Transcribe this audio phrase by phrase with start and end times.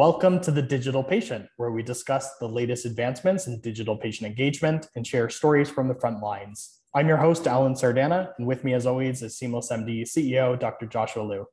[0.00, 4.88] Welcome to the Digital Patient, where we discuss the latest advancements in digital patient engagement
[4.96, 6.80] and share stories from the front lines.
[6.94, 10.86] I'm your host, Alan Sardana, and with me, as always, is Seamless MD CEO Dr.
[10.86, 11.44] Joshua Liu.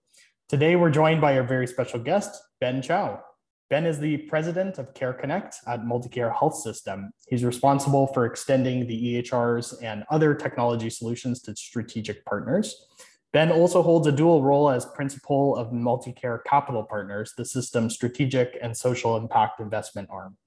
[0.48, 3.20] Today, we're joined by our very special guest, Ben Chow.
[3.70, 7.12] Ben is the president of Care Connect at Multicare Health System.
[7.28, 12.88] He's responsible for extending the EHRs and other technology solutions to strategic partners.
[13.38, 18.58] Ben also holds a dual role as principal of Multicare Capital Partners, the system's strategic
[18.64, 20.38] and social impact investment arm.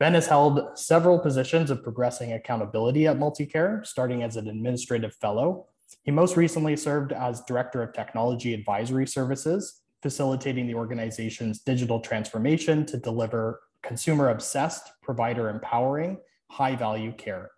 [0.00, 5.66] Ben has held several positions of progressing accountability at Multicare, starting as an administrative fellow.
[6.04, 12.86] He most recently served as director of technology advisory services, facilitating the organization's digital transformation
[12.86, 16.16] to deliver consumer obsessed, provider empowering,
[16.50, 17.50] high value care.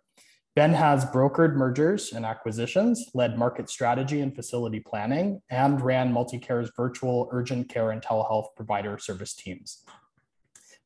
[0.55, 6.71] Ben has brokered mergers and acquisitions, led market strategy and facility planning, and ran Multicare's
[6.75, 9.83] virtual urgent care and telehealth provider service teams.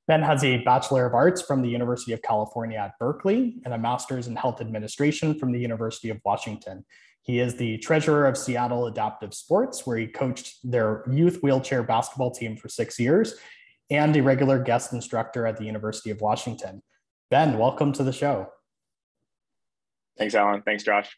[0.05, 3.77] Ben has a Bachelor of Arts from the University of California at Berkeley and a
[3.77, 6.83] Master's in Health Administration from the University of Washington.
[7.21, 12.31] He is the treasurer of Seattle Adaptive Sports, where he coached their youth wheelchair basketball
[12.31, 13.35] team for six years,
[13.89, 16.83] and a regular guest instructor at the University of Washington.
[17.29, 18.49] Ben, welcome to the show.
[20.17, 20.61] Thanks, Alan.
[20.61, 21.15] Thanks, Josh.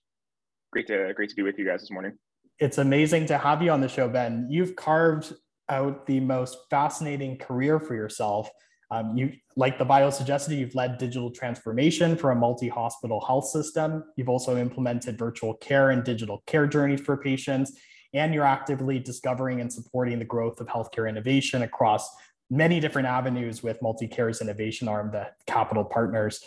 [0.72, 2.14] Great to great to be with you guys this morning.
[2.60, 4.48] It's amazing to have you on the show, Ben.
[4.50, 5.34] You've carved
[5.68, 8.50] out the most fascinating career for yourself.
[8.92, 14.04] Um, you, like the bio suggested, you've led digital transformation for a multi-hospital health system.
[14.16, 17.78] You've also implemented virtual care and digital care journeys for patients,
[18.14, 22.10] and you're actively discovering and supporting the growth of healthcare innovation across
[22.50, 26.44] many different avenues with Multicare's innovation arm, the Capital Partners.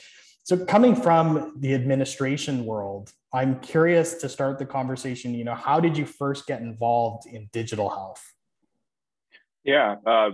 [0.49, 5.79] So coming from the administration world, I'm curious to start the conversation, you know, how
[5.79, 8.25] did you first get involved in digital health?
[9.63, 10.31] Yeah, uh,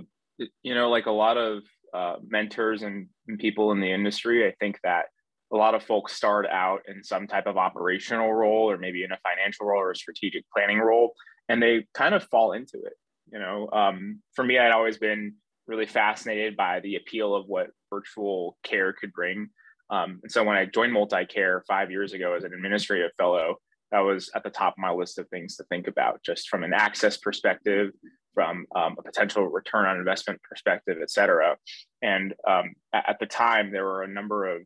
[0.63, 4.55] you know, like a lot of uh, mentors and, and people in the industry, I
[4.61, 5.07] think that
[5.53, 9.11] a lot of folks start out in some type of operational role or maybe in
[9.11, 11.15] a financial role or a strategic planning role,
[11.49, 12.95] and they kind of fall into it.
[13.33, 15.35] You know, um, for me, I'd always been
[15.67, 19.49] really fascinated by the appeal of what virtual care could bring
[19.91, 23.57] um, and so when I joined Multicare five years ago as an administrative fellow,
[23.93, 26.65] that was at the top of my list of things to think about, just from
[26.65, 27.93] an access perspective,
[28.35, 31.57] from um, a potential return on investment perspective, et cetera.
[32.03, 34.63] And um, at, the time, there were a number of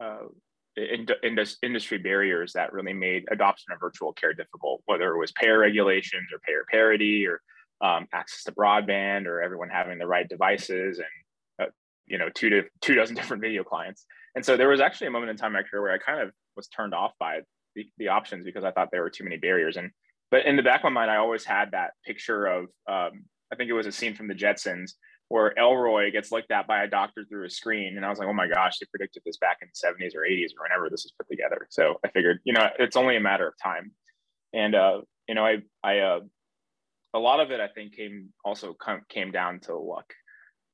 [0.00, 0.26] uh,
[0.76, 1.06] in,
[1.62, 6.28] industry barriers that really made adoption of virtual care difficult, whether it was payer regulations
[6.32, 7.40] or payer parity or
[7.80, 11.70] um, access to broadband or everyone having the right devices and uh,
[12.06, 14.04] you know two to two dozen different video clients.
[14.34, 16.20] And so there was actually a moment in time in my career where I kind
[16.20, 17.40] of was turned off by
[17.74, 19.76] the, the options because I thought there were too many barriers.
[19.76, 19.90] And
[20.30, 23.56] but in the back of my mind, I always had that picture of um, I
[23.56, 24.92] think it was a scene from the Jetsons
[25.28, 27.96] where Elroy gets looked at by a doctor through a screen.
[27.96, 30.20] And I was like, oh my gosh, they predicted this back in the 70s or
[30.30, 31.66] 80s or whenever this was put together.
[31.70, 33.92] So I figured, you know, it's only a matter of time.
[34.52, 36.20] And uh, you know, I I uh,
[37.14, 38.76] a lot of it I think came also
[39.08, 40.12] came down to luck.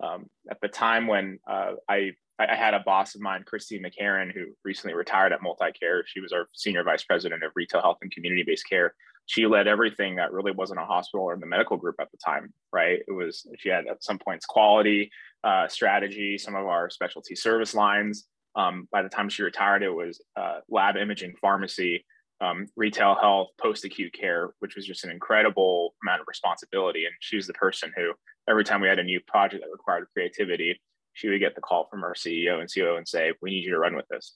[0.03, 4.33] Um, at the time when uh, I I, had a boss of mine, Christine McCarron,
[4.33, 6.03] who recently retired at Multicare.
[6.07, 8.95] She was our senior vice president of retail health and community based care.
[9.27, 12.53] She led everything that really wasn't a hospital or the medical group at the time,
[12.73, 13.01] right?
[13.07, 15.11] It was, she had at some points quality,
[15.45, 18.27] uh, strategy, some of our specialty service lines.
[18.57, 22.05] Um, by the time she retired, it was uh, lab imaging, pharmacy,
[22.41, 27.05] um, retail health, post acute care, which was just an incredible amount of responsibility.
[27.05, 28.13] And she was the person who,
[28.49, 30.81] every time we had a new project that required creativity,
[31.19, 33.73] she would get the call from our CEO and COO and say, "We need you
[33.73, 34.35] to run with this."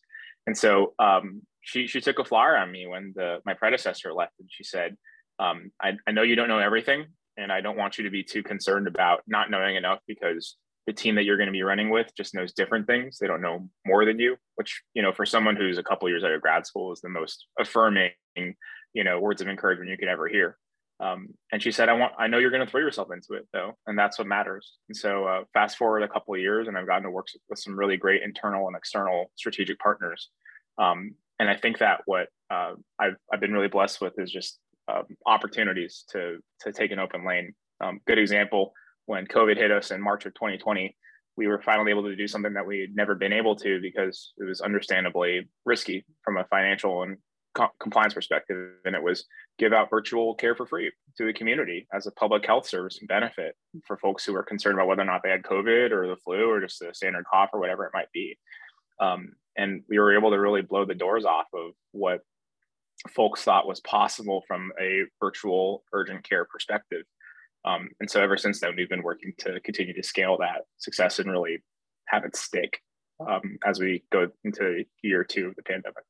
[0.49, 4.33] And so um, she she took a flyer on me when the my predecessor left,
[4.41, 4.97] and she said,
[5.39, 7.07] um, I, "I know you don't know everything,
[7.37, 10.57] and I don't want you to be too concerned about not knowing enough because
[10.89, 13.19] the team that you're going to be running with just knows different things.
[13.19, 16.25] They don't know more than you, which you know for someone who's a couple years
[16.25, 20.09] out of grad school is the most affirming, you know, words of encouragement you could
[20.09, 20.59] ever hear.
[21.03, 23.49] Um, and she said, I want, I know you're going to throw yourself into it
[23.53, 23.73] though.
[23.89, 24.75] And that's what matters.
[24.89, 27.59] And so uh, fast forward a couple of years and I've gotten to work with
[27.59, 30.29] some really great internal and external strategic partners.
[30.79, 34.61] Um, and I think that what uh, I've, I've been really blessed with is just
[34.87, 37.53] um, opportunities to, to take an open lane.
[37.81, 38.73] Um, good example,
[39.07, 40.97] when COVID hit us in March of 2020,
[41.37, 44.33] we were finally able to do something that we had never been able to because
[44.39, 47.17] it was understandably risky from a financial and
[47.55, 49.25] co- compliance perspective, and it was
[49.59, 53.09] give out virtual care for free to the community as a public health service and
[53.09, 56.17] benefit for folks who are concerned about whether or not they had COVID or the
[56.17, 58.39] flu or just a standard cough or whatever it might be.
[59.01, 62.21] Um, and we were able to really blow the doors off of what
[63.11, 67.05] folks thought was possible from a virtual urgent care perspective.
[67.65, 71.19] Um, and so ever since then, we've been working to continue to scale that success
[71.19, 71.63] and really
[72.07, 72.81] have it stick
[73.21, 76.05] um, as we go into year two of the pandemic.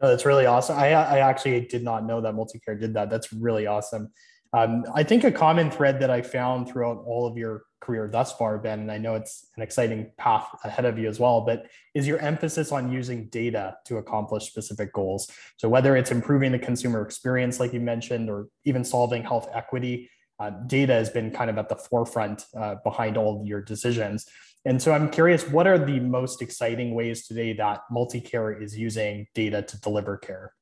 [0.00, 0.78] No, that's really awesome.
[0.78, 3.10] I, I actually did not know that Multicare did that.
[3.10, 4.10] That's really awesome.
[4.52, 8.32] Um, I think a common thread that I found throughout all of your career thus
[8.32, 11.66] far, Ben, and I know it's an exciting path ahead of you as well, but
[11.94, 15.30] is your emphasis on using data to accomplish specific goals.
[15.56, 20.10] So whether it's improving the consumer experience, like you mentioned, or even solving health equity,
[20.40, 24.26] uh, data has been kind of at the forefront uh, behind all of your decisions.
[24.64, 29.26] And so I'm curious, what are the most exciting ways today that Multicare is using
[29.34, 30.52] data to deliver care?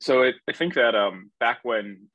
[0.00, 2.08] So it, I think that um, back when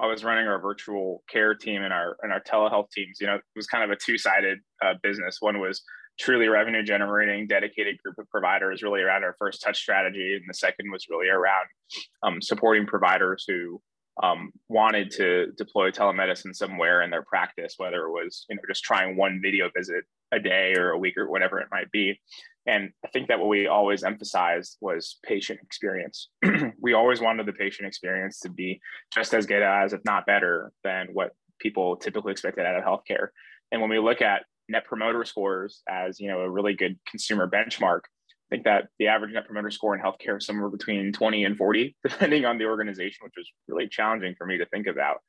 [0.00, 3.36] I was running our virtual care team and our and our telehealth teams, you know,
[3.36, 5.38] it was kind of a two sided uh, business.
[5.40, 5.82] One was
[6.18, 10.54] truly revenue generating, dedicated group of providers, really around our first touch strategy, and the
[10.54, 11.66] second was really around
[12.22, 13.80] um, supporting providers who
[14.22, 18.84] um, wanted to deploy telemedicine somewhere in their practice, whether it was you know just
[18.84, 22.18] trying one video visit a day or a week or whatever it might be.
[22.66, 26.28] And I think that what we always emphasized was patient experience.
[26.80, 28.80] we always wanted the patient experience to be
[29.12, 33.28] just as good as, if not better, than what people typically expected out of healthcare.
[33.72, 37.48] And when we look at net promoter scores as you know a really good consumer
[37.48, 38.02] benchmark,
[38.52, 41.56] I think that the average net promoter score in healthcare is somewhere between 20 and
[41.56, 45.20] 40, depending on the organization, which was really challenging for me to think about.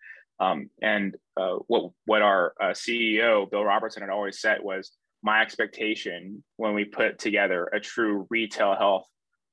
[0.41, 4.91] Um, and uh, what what our uh, CEO Bill Robertson had always said was
[5.21, 9.05] my expectation when we put together a true retail health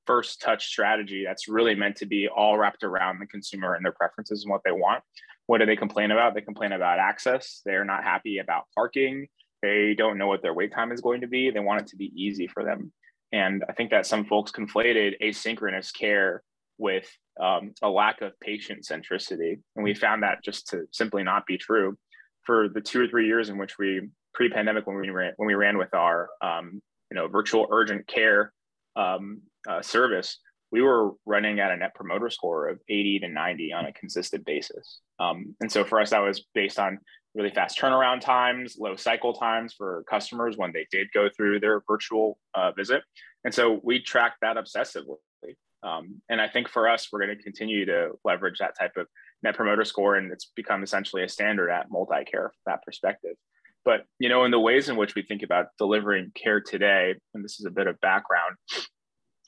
[0.05, 3.93] first touch strategy that's really meant to be all wrapped around the consumer and their
[3.93, 5.01] preferences and what they want.
[5.45, 6.33] What do they complain about?
[6.33, 7.61] They complain about access.
[7.63, 9.27] They're not happy about parking.
[9.61, 11.51] They don't know what their wait time is going to be.
[11.51, 12.91] They want it to be easy for them.
[13.31, 16.43] And I think that some folks conflated asynchronous care
[16.77, 19.59] with um, a lack of patient centricity.
[19.75, 21.97] And we found that just to simply not be true.
[22.45, 25.53] For the two or three years in which we pre-pandemic when we ran when we
[25.53, 26.81] ran with our um,
[27.11, 28.51] you know virtual urgent care
[28.95, 30.39] um, uh, service,
[30.71, 34.45] we were running at a net promoter score of 80 to 90 on a consistent
[34.45, 34.99] basis.
[35.19, 36.99] Um, and so for us, that was based on
[37.33, 41.81] really fast turnaround times, low cycle times for customers when they did go through their
[41.87, 43.03] virtual uh, visit.
[43.43, 45.17] And so we tracked that obsessively.
[45.83, 49.07] Um, and I think for us, we're going to continue to leverage that type of
[49.41, 53.35] net promoter score, and it's become essentially a standard at multi-care from that perspective.
[53.83, 57.43] But you know, in the ways in which we think about delivering care today, and
[57.43, 58.55] this is a bit of background,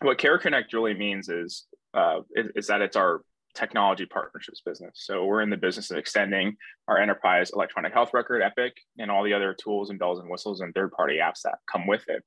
[0.01, 3.21] what Care Connect really means is uh, is, is that it's our
[3.53, 4.94] technology partnerships business.
[4.95, 6.55] So we're in the business of extending
[6.88, 10.61] our enterprise electronic health record, Epic, and all the other tools and bells and whistles
[10.61, 12.23] and third-party apps that come with it.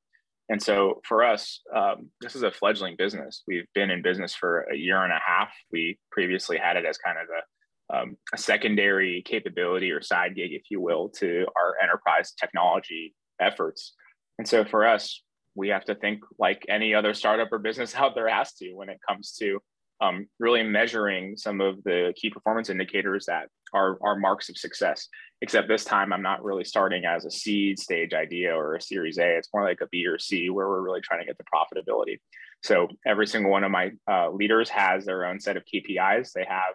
[0.48, 3.42] And so for us, um, this is a fledgling business.
[3.48, 5.48] We've been in business for a year and a half.
[5.72, 7.42] We previously had it as kind of a
[7.88, 13.94] um, a secondary capability or side gig, if you will, to our enterprise technology efforts.
[14.38, 15.22] And so for us,
[15.54, 18.88] we have to think like any other startup or business out there has to when
[18.88, 19.60] it comes to
[20.00, 25.08] um, really measuring some of the key performance indicators that are, are marks of success.
[25.42, 29.18] Except this time, I'm not really starting as a seed stage idea or a series
[29.18, 29.36] A.
[29.36, 32.18] It's more like a B or C where we're really trying to get the profitability.
[32.62, 36.32] So every single one of my uh, leaders has their own set of KPIs.
[36.32, 36.74] They have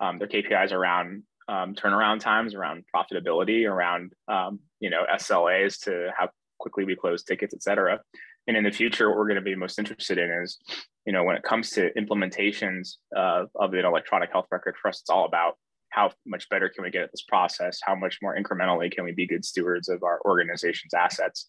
[0.00, 6.10] um, their KPIs around um, turnaround times, around profitability, around um, you know SLAs to
[6.16, 8.00] how quickly we close tickets, et cetera.
[8.46, 10.58] And in the future, what we're going to be most interested in is,
[11.06, 15.10] you know, when it comes to implementations of an electronic health record, for us, it's
[15.10, 15.56] all about
[15.90, 17.78] how much better can we get at this process?
[17.82, 21.48] How much more incrementally can we be good stewards of our organization's assets?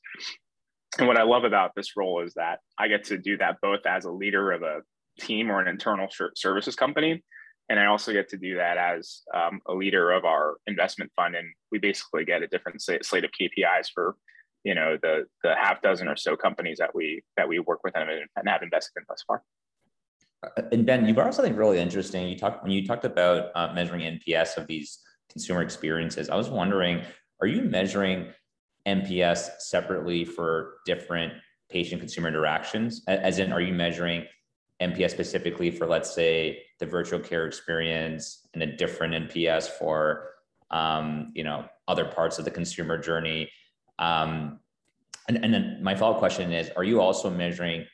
[1.00, 3.86] And what I love about this role is that I get to do that both
[3.86, 4.82] as a leader of a
[5.20, 7.24] team or an internal services company,
[7.70, 11.36] and I also get to do that as um, a leader of our investment fund,
[11.36, 14.16] and we basically get a different slate of KPIs for
[14.63, 17.96] you know the the half dozen or so companies that we that we work with
[17.96, 19.43] and, and have invested in thus far.
[20.43, 22.27] Uh, and Ben, you brought up something really interesting.
[22.27, 26.29] You talked when you talked about uh, measuring NPS of these consumer experiences.
[26.29, 27.01] I was wondering,
[27.41, 28.27] are you measuring
[28.88, 31.34] NPS separately for different
[31.70, 33.03] patient consumer interactions?
[33.08, 34.25] As in, are you measuring
[34.82, 40.32] NPS specifically for, let's say, the virtual care experience and a different NPS for,
[40.72, 43.50] um, you know, other parts of the consumer journey.
[44.00, 44.60] Um,
[45.28, 47.86] and, and then my follow-up question is, are you also measuring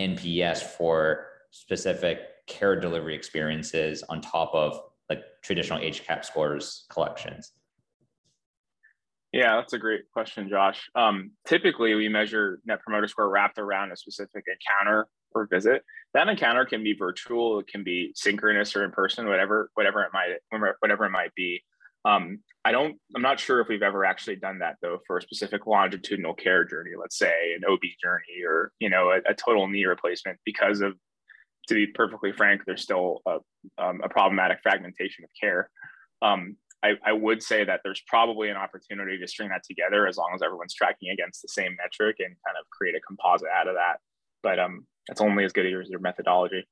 [0.00, 7.52] NPS for specific care delivery experiences on top of like traditional HCAHPS scores collections?
[9.32, 10.88] Yeah, that's a great question, Josh.
[10.94, 15.82] Um, typically, we measure Net Promoter Score wrapped around a specific encounter or visit.
[16.14, 20.10] That encounter can be virtual, it can be synchronous or in person, whatever whatever it
[20.12, 20.36] might
[20.78, 21.64] whatever it might be.
[22.04, 22.96] Um, I don't.
[23.14, 26.64] I'm not sure if we've ever actually done that though for a specific longitudinal care
[26.64, 26.92] journey.
[26.98, 30.94] Let's say an OB journey or you know a, a total knee replacement because of
[31.68, 33.38] to be perfectly frank, there's still a,
[33.78, 35.70] um, a problematic fragmentation of care.
[36.22, 40.18] Um, I, I, would say that there's probably an opportunity to string that together as
[40.18, 43.68] long as everyone's tracking against the same metric and kind of create a composite out
[43.68, 43.96] of that.
[44.42, 46.66] But um, that's only as good as your methodology.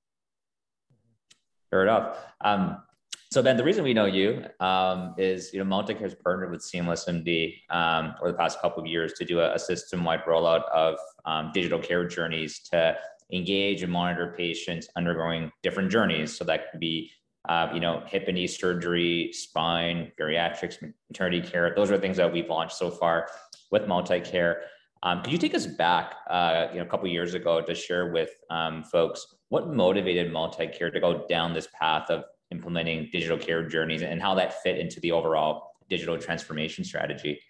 [1.70, 2.18] Fair enough.
[2.42, 2.82] Um,
[3.32, 6.62] so Ben, the reason we know you um, is you know Multicare has partnered with
[6.62, 10.68] Seamless MD um, over the past couple of years to do a, a system-wide rollout
[10.70, 12.94] of um, digital care journeys to
[13.32, 16.36] engage and monitor patients undergoing different journeys.
[16.36, 17.10] So that could be
[17.48, 20.76] uh, you know, hip and knee surgery, spine, bariatrics,
[21.10, 21.72] maternity care.
[21.74, 23.28] Those are things that we've launched so far
[23.70, 24.56] with MultiCare.
[25.02, 28.12] Um, could you take us back, uh, you know, a couple years ago to share
[28.12, 33.66] with um, folks what motivated MultiCare to go down this path of implementing digital care
[33.66, 37.40] journeys and how that fit into the overall digital transformation strategy?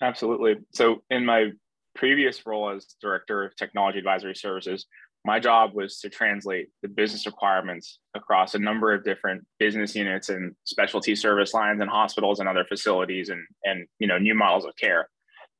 [0.00, 0.56] Absolutely.
[0.72, 1.52] So, in my
[1.94, 4.86] previous role as director of technology advisory services,
[5.24, 10.28] my job was to translate the business requirements across a number of different business units
[10.28, 14.64] and specialty service lines and hospitals and other facilities and, and you know new models
[14.64, 15.08] of care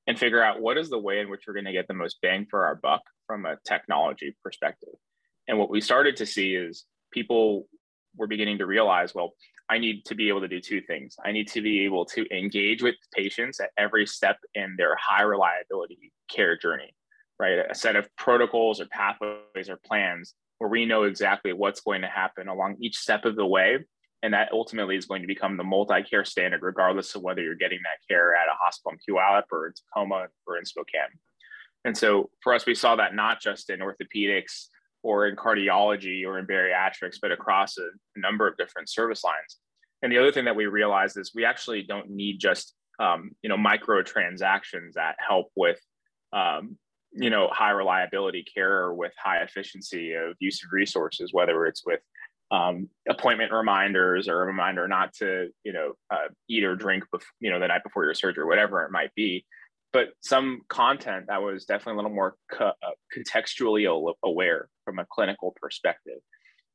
[0.06, 2.18] and figure out what is the way in which we're going to get the most
[2.22, 4.94] bang for our buck from a technology perspective
[5.48, 6.84] and what we started to see is
[7.16, 7.66] people
[8.16, 9.32] were beginning to realize well
[9.68, 12.24] i need to be able to do two things i need to be able to
[12.36, 16.94] engage with patients at every step in their high reliability care journey
[17.38, 17.58] right?
[17.70, 22.08] A set of protocols or pathways or plans where we know exactly what's going to
[22.08, 23.78] happen along each step of the way.
[24.22, 27.54] And that ultimately is going to become the multi care standard, regardless of whether you're
[27.54, 31.02] getting that care at a hospital in Puyallup or in Tacoma or in Spokane.
[31.84, 34.66] And so for us, we saw that not just in orthopedics
[35.06, 37.86] or in cardiology or in bariatrics, but across a,
[38.18, 39.58] number of different service lines.
[40.02, 43.48] And the other thing that we realized is we actually don't need just um, you
[43.48, 45.78] know micro transactions that help with
[46.32, 46.76] um,
[47.12, 51.82] you know high reliability care or with high efficiency of use of resources whether it's
[51.86, 52.00] with
[52.50, 57.22] um, appointment reminders or a reminder not to you know uh, eat or drink bef-
[57.38, 59.44] you know the night before your surgery whatever it might be
[59.96, 63.86] but some content that was definitely a little more co- uh, contextually
[64.22, 66.18] aware from a clinical perspective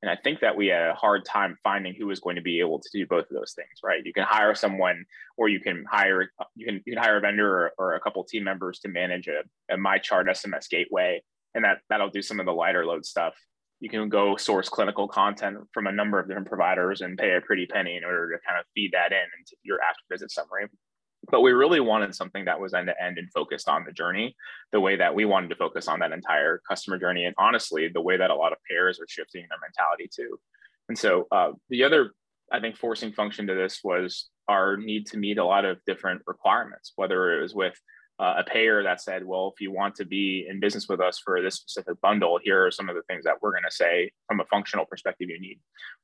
[0.01, 2.59] and I think that we had a hard time finding who was going to be
[2.59, 4.01] able to do both of those things, right?
[4.03, 5.05] You can hire someone,
[5.37, 8.23] or you can hire you can you can hire a vendor or, or a couple
[8.23, 11.21] team members to manage a, a MyChart SMS gateway,
[11.53, 13.35] and that that'll do some of the lighter load stuff.
[13.79, 17.41] You can go source clinical content from a number of different providers and pay a
[17.41, 20.67] pretty penny in order to kind of feed that in into your after visit summary
[21.29, 24.35] but we really wanted something that was end to end and focused on the journey
[24.71, 28.01] the way that we wanted to focus on that entire customer journey and honestly the
[28.01, 30.39] way that a lot of payers are shifting their mentality too.
[30.89, 32.11] And so uh, the other
[32.51, 36.21] i think forcing function to this was our need to meet a lot of different
[36.27, 37.79] requirements whether it was with
[38.21, 41.19] uh, a payer that said, well, if you want to be in business with us
[41.25, 44.11] for this specific bundle, here are some of the things that we're going to say
[44.27, 45.59] from a functional perspective you need.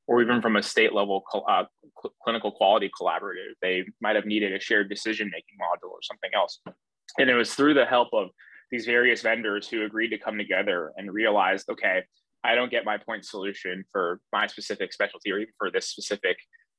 [0.07, 1.65] Or even from a state level uh,
[2.01, 6.31] cl- clinical quality collaborative, they might have needed a shared decision making module or something
[6.33, 6.59] else.
[7.19, 8.29] And it was through the help of
[8.71, 12.01] these various vendors who agreed to come together and realized, okay,
[12.43, 16.37] I don't get my point solution for my specific specialty or even for this specific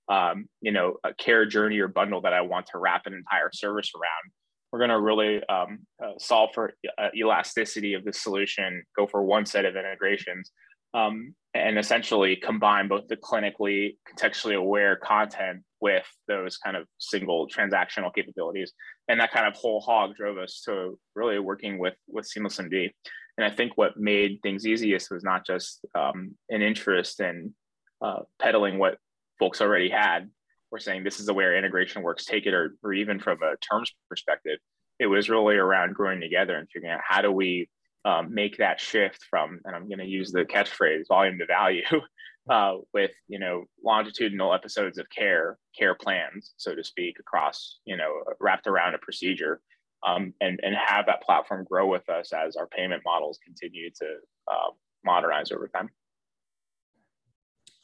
[0.08, 3.50] um, you know, a care journey or bundle that I want to wrap an entire
[3.52, 4.32] service around
[4.72, 9.22] we're going to really um, uh, solve for uh, elasticity of the solution, go for
[9.22, 10.50] one set of integrations,
[10.94, 17.48] um, and essentially combine both the clinically contextually aware content with those kind of single
[17.48, 18.72] transactional capabilities.
[19.08, 22.90] And that kind of whole hog drove us to really working with with Seamless MD.
[23.36, 27.54] And I think what made things easiest was not just um, an interest in
[28.02, 28.98] uh, peddling what
[29.38, 30.28] folks already had,
[30.70, 33.38] we're saying this is the way our integration works, take it, or, or even from
[33.42, 34.58] a terms perspective,
[34.98, 37.68] it was really around growing together and figuring out how do we
[38.04, 41.82] um, make that shift from, and I'm going to use the catchphrase, volume to value,
[42.50, 47.96] uh, with you know longitudinal episodes of care, care plans, so to speak, across you
[47.96, 49.60] know wrapped around a procedure,
[50.06, 54.06] um, and and have that platform grow with us as our payment models continue to
[54.50, 54.70] uh,
[55.04, 55.90] modernize over time.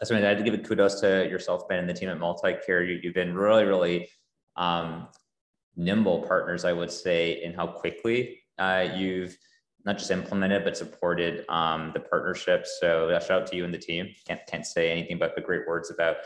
[0.05, 0.23] That's right.
[0.23, 2.87] I had to give a kudos to yourself, Ben, and the team at MultiCare.
[2.87, 4.11] You, have been really, really
[4.55, 5.09] um,
[5.77, 9.35] nimble partners, I would say, in how quickly uh, you've
[9.87, 12.67] not just implemented but supported um, the partnership.
[12.67, 14.11] So shout out to you and the team.
[14.29, 16.17] Can't can't say anything but the great words about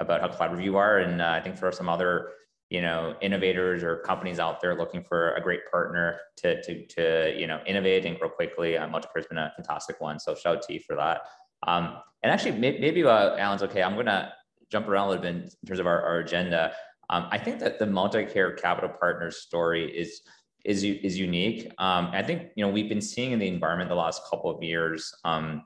[0.00, 0.98] about how collaborative you are.
[0.98, 2.30] And uh, I think for some other
[2.68, 7.32] you know innovators or companies out there looking for a great partner to to to
[7.38, 8.76] you know innovate and grow quickly.
[8.76, 11.20] Uh, MultiCare has been a fantastic one, so shout out to you for that.
[11.66, 13.82] Um, and actually, maybe uh, Alan's okay.
[13.82, 14.32] I'm gonna
[14.70, 16.72] jump around a little bit in terms of our, our agenda.
[17.08, 20.22] Um, I think that the MultiCare Capital Partners story is
[20.64, 21.66] is is unique.
[21.78, 24.62] Um, I think you know we've been seeing in the environment the last couple of
[24.62, 25.64] years um,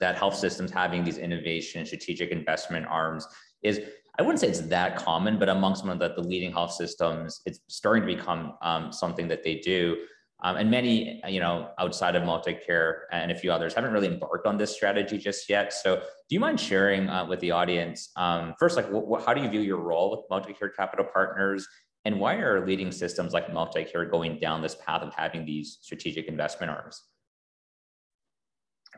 [0.00, 3.26] that health systems having these innovation strategic investment arms
[3.62, 3.80] is
[4.18, 7.40] I wouldn't say it's that common, but amongst some of the, the leading health systems,
[7.46, 9.96] it's starting to become um, something that they do.
[10.40, 14.46] Um, and many, you know, outside of MultiCare and a few others haven't really embarked
[14.46, 15.72] on this strategy just yet.
[15.72, 19.42] So, do you mind sharing uh, with the audience um, first, like, wh- how do
[19.42, 21.66] you view your role with MultiCare Capital Partners,
[22.04, 26.26] and why are leading systems like MultiCare going down this path of having these strategic
[26.26, 27.02] investment arms?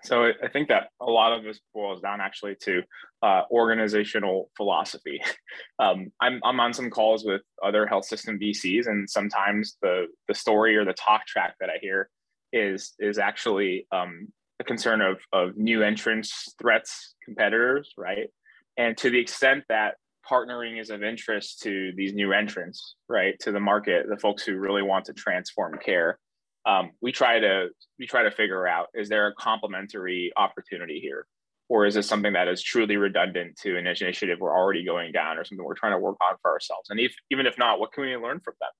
[0.02, 2.82] So I think that a lot of this boils down actually to
[3.22, 5.20] uh, organizational philosophy.
[5.78, 10.34] Um, I'm, I'm on some calls with other health system VCs, and sometimes the the
[10.34, 12.10] story or the talk track that I hear
[12.52, 14.28] is is actually um,
[14.60, 18.28] a concern of of new entrants, threats, competitors, right?
[18.76, 19.94] And to the extent that
[20.30, 24.56] partnering is of interest to these new entrants, right, to the market, the folks who
[24.56, 26.18] really want to transform care
[26.66, 31.26] um, we try to we try to figure out is there a complementary opportunity here?
[31.68, 35.38] Or is this something that is truly redundant to an initiative we're already going down
[35.38, 36.90] or something we're trying to work on for ourselves?
[36.90, 38.70] And if, even if not what can we learn from them?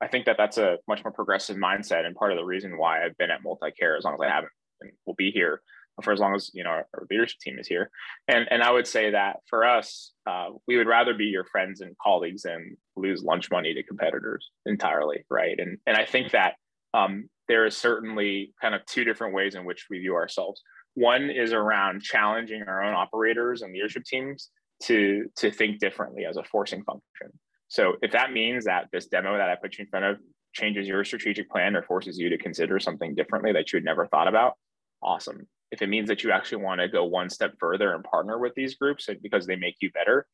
[0.00, 3.04] I think that that's a much more progressive mindset and part of the reason why
[3.04, 5.62] i've been at MultiCare as long as i haven't and will be here
[6.02, 7.90] for as long as you know our, our, leadership team is here.
[8.28, 11.80] And and i would say that for us uh, we would rather be your friends
[11.80, 15.58] and colleagues than lose lunch money to competitors entirely right?
[15.58, 16.54] And and i think that
[16.94, 20.62] um, there is certainly kind of two different ways in which we view ourselves.
[20.94, 24.50] One is around challenging our own operators and leadership teams
[24.84, 27.38] to to think differently as a forcing function.
[27.68, 30.18] So if that means that this demo that I put you in front of
[30.52, 34.06] changes your strategic plan or forces you to consider something differently that you had never
[34.06, 34.54] thought about,
[35.02, 35.46] awesome.
[35.72, 38.54] If it means that you actually want to go one step further and partner with
[38.54, 40.26] these groups because they make you better,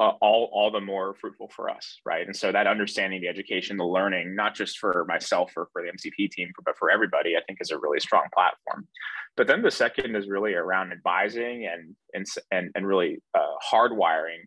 [0.00, 2.26] uh, all all the more fruitful for us, right?
[2.26, 5.90] And so that understanding, the education, the learning, not just for myself or for the
[5.90, 8.86] MCP team, but for everybody, I think is a really strong platform.
[9.36, 14.44] But then the second is really around advising and and and, and really uh, hardwiring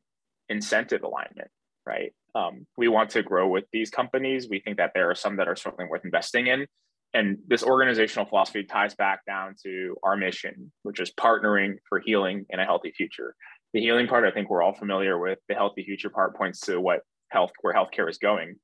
[0.48, 1.50] incentive alignment,
[1.86, 2.14] right?
[2.34, 4.48] Um, we want to grow with these companies.
[4.50, 6.66] We think that there are some that are certainly worth investing in.
[7.14, 12.46] And this organizational philosophy ties back down to our mission, which is partnering for healing
[12.50, 13.36] in a healthy future
[13.74, 15.40] the healing part, I think we're all familiar with.
[15.48, 18.56] The healthy future part points to what health, where healthcare is going,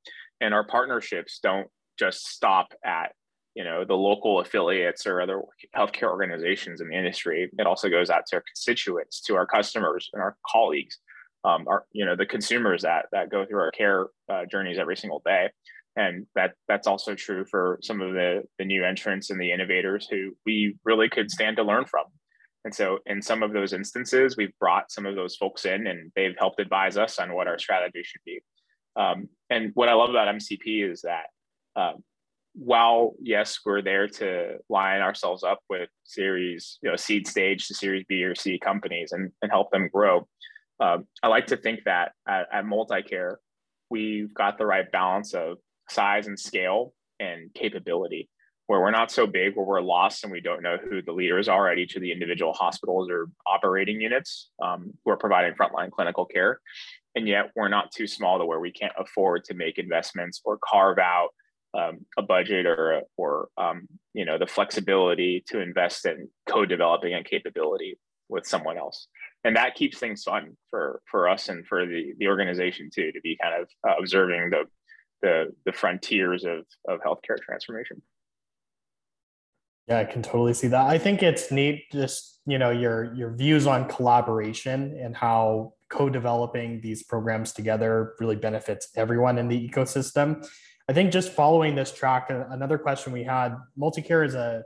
[0.42, 1.68] and our partnerships don't
[1.98, 3.14] just stop at
[3.56, 5.42] you know the local affiliates or other
[5.76, 7.50] healthcare organizations in the industry.
[7.58, 11.00] It also goes out to our constituents, to our customers, and our colleagues,
[11.44, 14.98] um, our you know the consumers that that go through our care uh, journeys every
[14.98, 15.50] single day.
[15.96, 20.08] And that that's also true for some of the the new entrants and the innovators
[20.10, 22.06] who we really could stand to learn from.
[22.68, 26.12] And so, in some of those instances, we've brought some of those folks in and
[26.18, 28.42] they've helped advise us on what our strategy should be.
[28.98, 31.28] Um, and what I love about MCP is that
[31.78, 32.04] um,
[32.56, 37.74] while, yes, we're there to line ourselves up with series, you know, seed stage to
[37.74, 40.28] series B or C companies and, and help them grow,
[40.82, 43.36] um, I like to think that at, at MultiCare,
[43.90, 48.28] we've got the right balance of size and scale and capability
[48.68, 51.48] where we're not so big where we're lost and we don't know who the leaders
[51.48, 55.90] are at each of the individual hospitals or operating units um, who are providing frontline
[55.90, 56.60] clinical care.
[57.16, 60.60] And yet we're not too small to where we can't afford to make investments or
[60.64, 61.30] carve out
[61.74, 67.24] um, a budget or or um, you know the flexibility to invest in co-developing a
[67.24, 67.98] capability
[68.30, 69.08] with someone else.
[69.44, 73.22] And that keeps things fun for for us and for the the organization too to
[73.22, 74.64] be kind of uh, observing the
[75.22, 78.02] the the frontiers of of healthcare transformation
[79.88, 80.86] yeah, I can totally see that.
[80.86, 86.82] I think it's neat just, you know, your your views on collaboration and how co-developing
[86.82, 90.46] these programs together really benefits everyone in the ecosystem.
[90.90, 94.64] I think just following this track, another question we had, MultiCare is a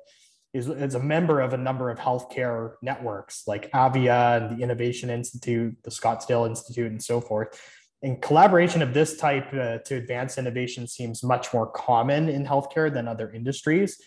[0.53, 5.09] is, is a member of a number of healthcare networks like Avia and the Innovation
[5.09, 7.59] Institute, the Scottsdale Institute, and so forth.
[8.03, 12.91] And collaboration of this type uh, to advance innovation seems much more common in healthcare
[12.91, 14.01] than other industries.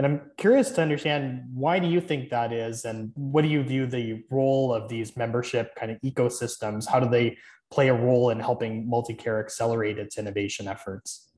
[0.00, 3.62] And I'm curious to understand why do you think that is, and what do you
[3.62, 6.88] view the role of these membership kind of ecosystems?
[6.88, 7.36] How do they
[7.70, 11.30] play a role in helping MultiCare accelerate its innovation efforts?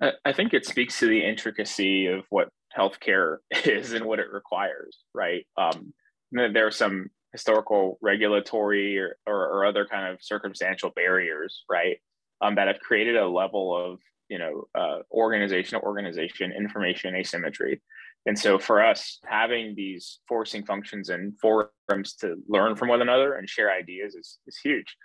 [0.00, 4.98] I think it speaks to the intricacy of what healthcare is and what it requires,
[5.14, 5.46] right?
[5.56, 5.94] Um,
[6.32, 11.98] there are some historical regulatory or, or, or, other kind of circumstantial barriers, right?
[12.40, 17.80] Um, that have created a level of you know uh, organization to organization information asymmetry.
[18.26, 23.34] And so for us, having these forcing functions and forums to learn from one another
[23.34, 24.96] and share ideas is, is huge.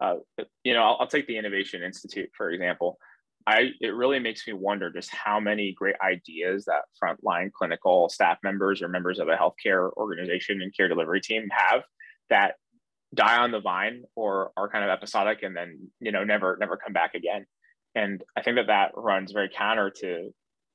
[0.00, 0.16] Uh,
[0.64, 2.98] you know, I'll, I'll take the Innovation Institute, for example.
[3.46, 8.38] I it really makes me wonder just how many great ideas that frontline clinical staff
[8.42, 11.82] members or members of a healthcare organization and care delivery team have
[12.30, 12.54] that
[13.14, 16.76] die on the vine or are kind of episodic and then you know never never
[16.76, 17.44] come back again.
[17.94, 20.30] And I think that that runs very counter to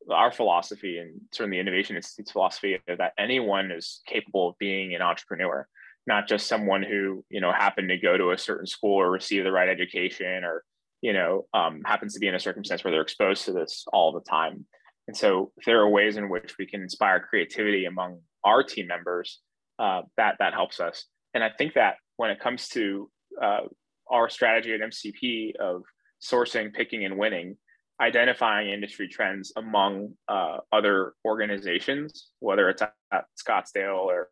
[0.09, 5.01] our philosophy and certainly the Innovation Institute's philosophy that anyone is capable of being an
[5.01, 5.67] entrepreneur,
[6.07, 9.43] not just someone who you know happened to go to a certain school or receive
[9.43, 10.63] the right education or
[11.01, 14.11] you know, um, happens to be in a circumstance where they're exposed to this all
[14.11, 14.65] the time.
[15.07, 19.39] And so, there are ways in which we can inspire creativity among our team members,
[19.79, 21.05] uh, that that helps us.
[21.33, 23.09] And I think that when it comes to
[23.41, 23.61] uh,
[24.09, 25.83] our strategy at MCP of
[26.21, 27.57] sourcing, picking, and winning,
[28.01, 34.29] identifying industry trends among uh, other organizations, whether it's at Scottsdale or,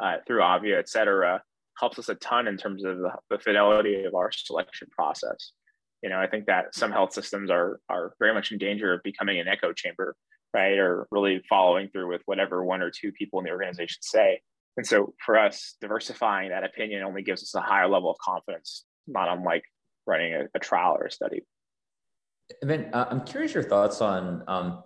[0.00, 1.42] uh, through Avia, et cetera,
[1.78, 5.52] helps us a ton in terms of the, the fidelity of our selection process.
[6.02, 9.02] You know i think that some health systems are are very much in danger of
[9.02, 10.16] becoming an echo chamber
[10.54, 14.40] right or really following through with whatever one or two people in the organization say.
[14.76, 18.84] And so for us diversifying that opinion only gives us a higher level of confidence
[19.06, 19.64] not unlike
[20.10, 21.42] running a, a trial or a study
[22.60, 24.82] and then uh, i'm curious your thoughts on um,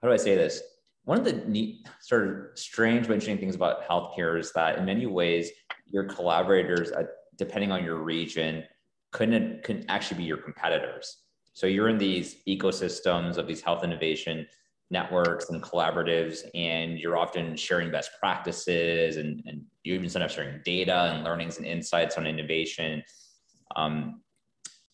[0.00, 0.62] how do i say this
[1.04, 4.84] one of the neat sort of strange but interesting things about healthcare is that in
[4.84, 5.50] many ways
[5.90, 7.04] your collaborators uh,
[7.36, 8.64] depending on your region
[9.14, 11.18] couldn't couldn't actually be your competitors.
[11.54, 14.46] So you're in these ecosystems of these health innovation
[14.94, 20.60] networks and collaboratives, and you're often sharing best practices and, and you even sometimes sharing
[20.64, 23.02] data and learnings and insights on innovation.
[23.76, 24.22] Um,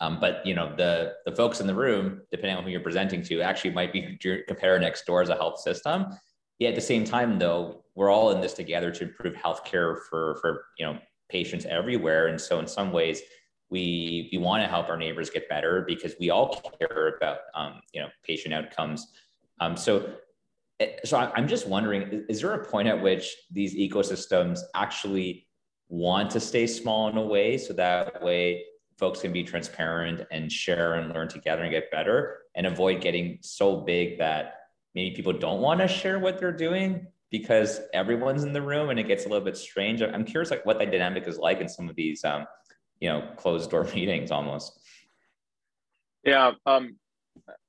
[0.01, 3.23] um, but you know the the folks in the room, depending on who you're presenting
[3.25, 6.07] to, actually might be competitor next door as a health system.
[6.59, 10.39] Yet at the same time, though, we're all in this together to improve healthcare for
[10.41, 12.29] for you know patients everywhere.
[12.29, 13.21] And so in some ways,
[13.69, 17.81] we we want to help our neighbors get better because we all care about um,
[17.93, 19.07] you know patient outcomes.
[19.61, 20.15] Um, so
[20.81, 25.47] eh, so I'm just wondering, is there a point at which these ecosystems actually
[25.89, 28.65] want to stay small in a way so that way
[28.99, 33.39] folks can be transparent and share and learn together and get better and avoid getting
[33.41, 34.55] so big that
[34.95, 38.99] maybe people don't want to share what they're doing because everyone's in the room and
[38.99, 40.03] it gets a little bit strange.
[40.03, 42.47] I'm curious like what that dynamic is like in some of these um,
[43.01, 44.79] you know closed door meetings almost
[46.25, 46.97] yeah um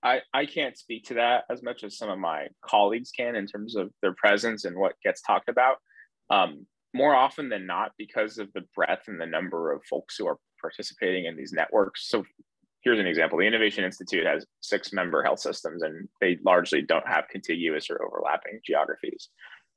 [0.04, 3.48] i i can't speak to that as much as some of my colleagues can in
[3.48, 5.78] terms of their presence and what gets talked about.
[6.30, 10.28] Um more often than not because of the breadth and the number of folks who
[10.28, 12.10] are participating in these networks.
[12.10, 12.26] So
[12.82, 13.38] here's an example.
[13.38, 18.04] The innovation institute has six member health systems and they largely don't have contiguous or
[18.04, 19.30] overlapping geographies.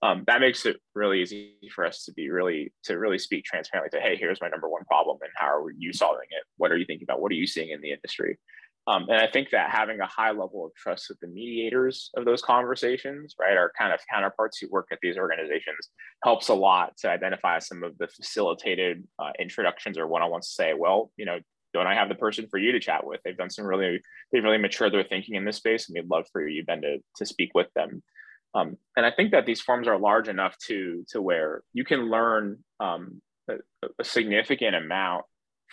[0.02, 3.96] Um, that makes it really easy for us to be really to really speak transparently
[3.96, 6.44] to hey here's my number one problem and how are you solving it?
[6.56, 7.22] What are you thinking about?
[7.22, 8.38] What are you seeing in the industry
[8.86, 12.24] um, and i think that having a high level of trust with the mediators of
[12.24, 15.90] those conversations right our kind of counterparts who work at these organizations
[16.22, 20.74] helps a lot to identify some of the facilitated uh, introductions or one-on-ones to say
[20.74, 21.38] well you know
[21.74, 23.20] don't I have the person for you to chat with?
[23.24, 26.24] They've done some really, they've really matured their thinking in this space, and we'd love
[26.32, 28.00] for you, Ben, to, to speak with them.
[28.54, 32.08] Um, and I think that these forms are large enough to to where you can
[32.08, 33.20] learn um,
[33.50, 33.54] a,
[33.98, 35.24] a, significant amount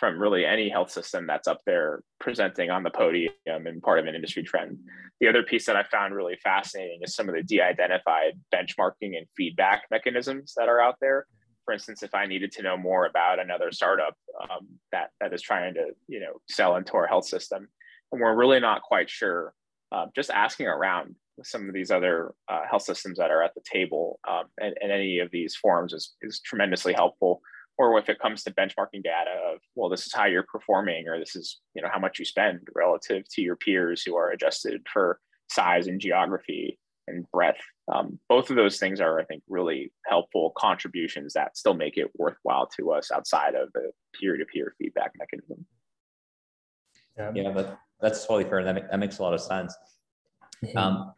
[0.02, 4.06] from really any health system that's up there presenting on the podium and part of
[4.06, 4.76] an industry trend.
[5.20, 9.28] The other piece that I found really fascinating is some of the de-identified benchmarking and
[9.36, 11.26] feedback mechanisms that are out there.
[11.64, 15.40] For instance, if I needed to know more about another startup um, that that is
[15.40, 17.68] trying to you know sell into our health system,
[18.10, 19.54] and we're really not quite sure,
[19.92, 23.62] uh, just asking around some of these other uh, health systems that are at the
[23.72, 27.40] table um, and, and, any of these forums is, is tremendously helpful
[27.90, 31.18] or if it comes to benchmarking data of well this is how you're performing or
[31.18, 34.80] this is you know how much you spend relative to your peers who are adjusted
[34.92, 35.18] for
[35.48, 37.60] size and geography and breadth
[37.92, 42.10] um, both of those things are i think really helpful contributions that still make it
[42.16, 45.64] worthwhile to us outside of the peer-to-peer feedback mechanism.
[47.16, 48.64] Yeah, yeah but that's totally fair.
[48.64, 49.74] That, that makes a lot of sense.
[50.64, 50.78] Mm-hmm.
[50.78, 51.12] um,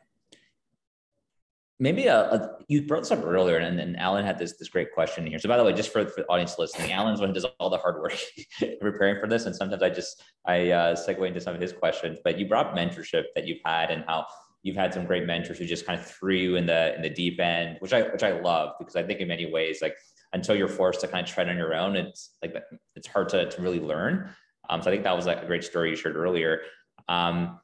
[1.80, 4.92] maybe a, a, you brought this up earlier and, and alan had this this great
[4.92, 7.34] question here so by the way just for, for the audience listening alan's one who
[7.34, 8.16] does all the hard work
[8.80, 12.18] preparing for this and sometimes i just i uh, segue into some of his questions
[12.22, 14.24] but you brought mentorship that you've had and how
[14.64, 17.10] you've had some great mentors who just kind of threw you in the in the
[17.10, 19.94] deep end, which I which I love because I think in many ways like
[20.32, 22.56] until you're forced to kind of tread on your own, it's like
[22.96, 24.30] it's hard to to really learn.
[24.68, 26.62] Um, so I think that was like a great story you shared earlier.
[27.08, 27.60] Um,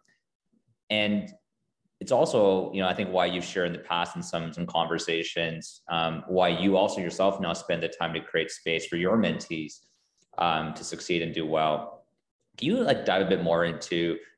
[0.90, 1.30] and
[2.00, 4.66] it's also, you know, I think why you've shared in the past in some some
[4.66, 9.18] conversations, um, why you also yourself now spend the time to create space for your
[9.18, 9.80] mentees
[10.38, 12.06] um, to succeed and do well.
[12.56, 13.96] Can you like dive a bit more into,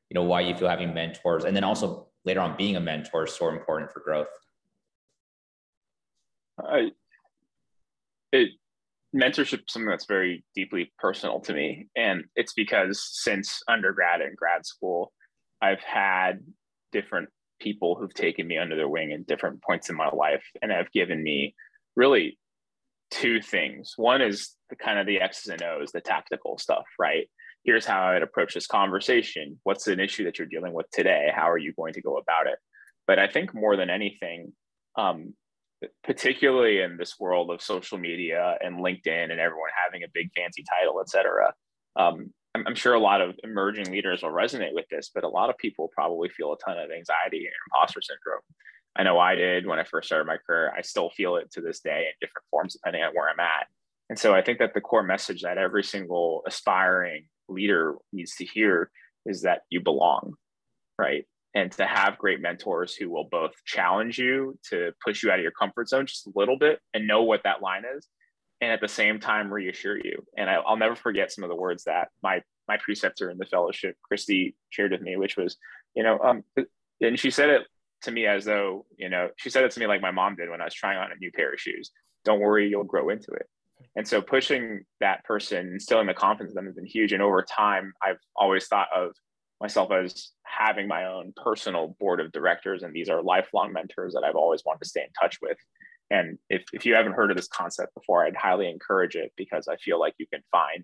[0.09, 3.23] you know, why you feel having mentors, and then also later on being a mentor
[3.23, 4.27] is so important for growth?
[6.59, 6.91] I,
[8.33, 8.49] it
[9.15, 14.35] mentorship is something that's very deeply personal to me, and it's because since undergrad and
[14.35, 15.13] grad school,
[15.61, 16.41] I've had
[16.91, 17.29] different
[17.63, 20.91] people who've taken me under their wing at different points in my life and have
[20.91, 21.55] given me
[21.95, 22.37] really
[23.09, 23.93] two things.
[23.95, 27.25] One is the kind of the X's and O's, the tactical stuff, right?
[27.63, 29.59] Here's how I'd approach this conversation.
[29.63, 31.31] What's an issue that you're dealing with today?
[31.33, 32.59] How are you going to go about it?
[33.07, 34.53] But I think more than anything,
[34.97, 35.33] um,
[36.03, 40.63] particularly in this world of social media and LinkedIn and everyone having a big fancy
[40.63, 41.53] title, et cetera,
[41.95, 45.49] um, I'm, sure a lot of emerging leaders will resonate with this, but a lot
[45.49, 48.41] of people probably feel a ton of anxiety and imposter syndrome.
[48.95, 50.71] I know I did when I first started my career.
[50.75, 53.67] I still feel it to this day in different forms, depending on where I'm at.
[54.09, 58.45] And so I think that the core message that every single aspiring leader needs to
[58.45, 58.91] hear
[59.25, 60.33] is that you belong,
[60.99, 61.25] right?
[61.55, 65.43] And to have great mentors who will both challenge you to push you out of
[65.43, 68.07] your comfort zone just a little bit and know what that line is,
[68.63, 70.23] and at the same time reassure you.
[70.37, 73.45] And I, will never forget some of the words that my my preceptor in the
[73.45, 75.57] fellowship, Christy, shared with me, which was,
[75.95, 76.43] you know, um,
[77.01, 77.63] and she said it
[78.03, 80.49] to me as though, you know, she said it to me like my mom did
[80.49, 81.91] when I was trying on a new pair of shoes.
[82.23, 83.47] Don't worry, you'll grow into it.
[83.97, 87.11] And so pushing that person, instilling the confidence in them has been huge.
[87.11, 89.11] And over time, I've always thought of
[89.59, 94.23] myself as having my own personal board of directors, and these are lifelong mentors that
[94.23, 95.57] I've always wanted to stay in touch with.
[96.13, 99.67] And if, if you haven't heard of this concept before, I'd highly encourage it because
[99.67, 100.83] I feel like you can find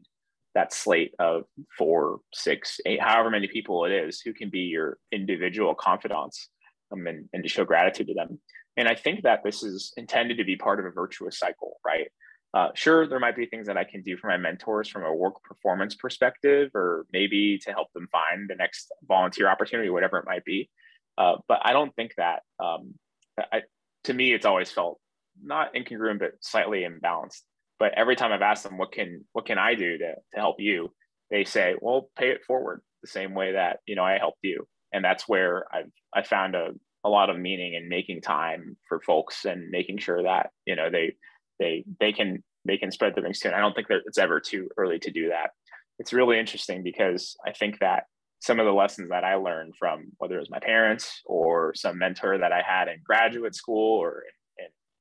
[0.55, 1.43] that slate of
[1.77, 6.49] four, six, eight, however many people it is who can be your individual confidants
[6.91, 8.39] um, and, and to show gratitude to them.
[8.75, 12.07] And I think that this is intended to be part of a virtuous cycle, right?
[12.55, 15.13] Uh, sure, there might be things that I can do for my mentors from a
[15.13, 20.25] work performance perspective, or maybe to help them find the next volunteer opportunity, whatever it
[20.25, 20.71] might be.
[21.19, 22.95] Uh, but I don't think that, um,
[23.37, 23.61] I,
[24.05, 24.99] to me, it's always felt
[25.43, 27.41] not incongruent, but slightly imbalanced.
[27.79, 30.57] But every time I've asked them, what can what can I do to to help
[30.59, 30.93] you?
[31.31, 34.67] They say, well, pay it forward the same way that you know I helped you,
[34.93, 36.71] and that's where I've I found a
[37.05, 40.89] a lot of meaning in making time for folks and making sure that you know
[40.89, 41.15] they
[41.59, 43.47] they they can they can spread the wings too.
[43.47, 45.51] And I don't think that it's ever too early to do that.
[45.97, 48.03] It's really interesting because I think that
[48.41, 51.97] some of the lessons that I learned from whether it was my parents or some
[51.97, 54.23] mentor that I had in graduate school or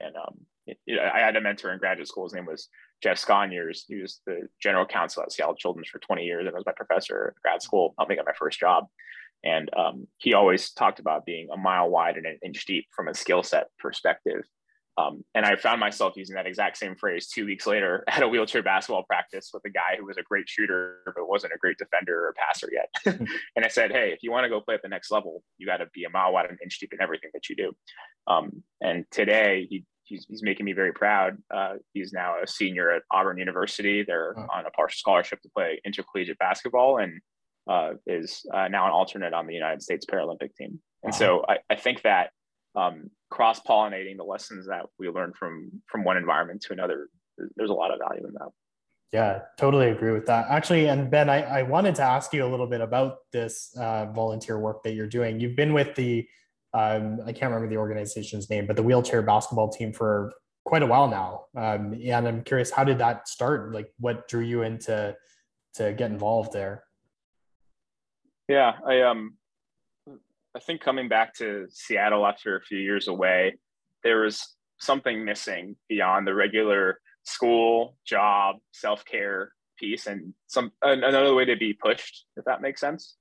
[0.00, 0.38] and um,
[1.14, 2.24] I had a mentor in graduate school.
[2.24, 2.68] His name was
[3.02, 3.82] Jeff Sconyers.
[3.86, 7.34] He was the general counsel at Seattle Children's for 20 years and was my professor
[7.36, 8.86] at grad school, helped me get my first job.
[9.44, 13.08] And um, he always talked about being a mile wide and an inch deep from
[13.08, 14.42] a skill set perspective.
[14.98, 18.28] Um, and I found myself using that exact same phrase two weeks later at a
[18.28, 21.78] wheelchair basketball practice with a guy who was a great shooter, but wasn't a great
[21.78, 22.88] defender or passer yet.
[23.56, 25.66] and I said, Hey, if you want to go play at the next level, you
[25.66, 27.72] got to be a mile wide and inch deep in everything that you do.
[28.26, 31.38] Um, and today he, he's, he's making me very proud.
[31.54, 34.02] Uh, he's now a senior at Auburn University.
[34.02, 37.20] They're on a partial scholarship to play intercollegiate basketball and
[37.70, 40.80] uh, is uh, now an alternate on the United States Paralympic team.
[41.04, 41.18] And wow.
[41.18, 42.30] so I, I think that
[42.74, 47.08] um, cross pollinating the lessons that we learn from from one environment to another.
[47.56, 48.48] There's a lot of value in that.
[49.12, 50.46] Yeah totally agree with that.
[50.48, 54.06] Actually and ben i, I wanted to ask you a little bit about this uh,
[54.06, 55.40] volunteer work that you're doing.
[55.40, 56.26] You've been with the
[56.74, 60.32] um, i can't remember the organization's name but the wheelchair basketball team for
[60.64, 61.44] quite a while now.
[61.56, 63.72] Um, and i'm curious how did that start?
[63.72, 65.14] Like what drew you into
[65.74, 66.84] to get involved there?
[68.48, 69.37] Yeah i um
[70.58, 73.58] I think coming back to Seattle after a few years away,
[74.02, 81.32] there was something missing beyond the regular school, job, self care piece, and some another
[81.32, 83.16] way to be pushed, if that makes sense.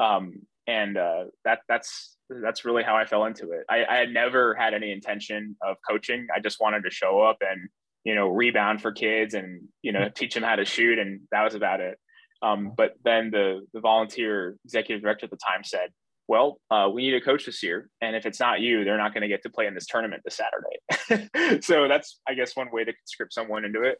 [0.00, 3.64] Um, and uh, that that's that's really how I fell into it.
[3.70, 6.26] I, I had never had any intention of coaching.
[6.34, 7.68] I just wanted to show up and
[8.02, 11.44] you know rebound for kids and you know teach them how to shoot, and that
[11.44, 12.00] was about it.
[12.42, 15.90] Um, but then the the volunteer executive director at the time said,
[16.30, 17.90] well, uh, we need a coach this year.
[18.00, 20.22] And if it's not you, they're not going to get to play in this tournament
[20.24, 21.58] this Saturday.
[21.60, 23.98] so that's, I guess, one way to conscript someone into it.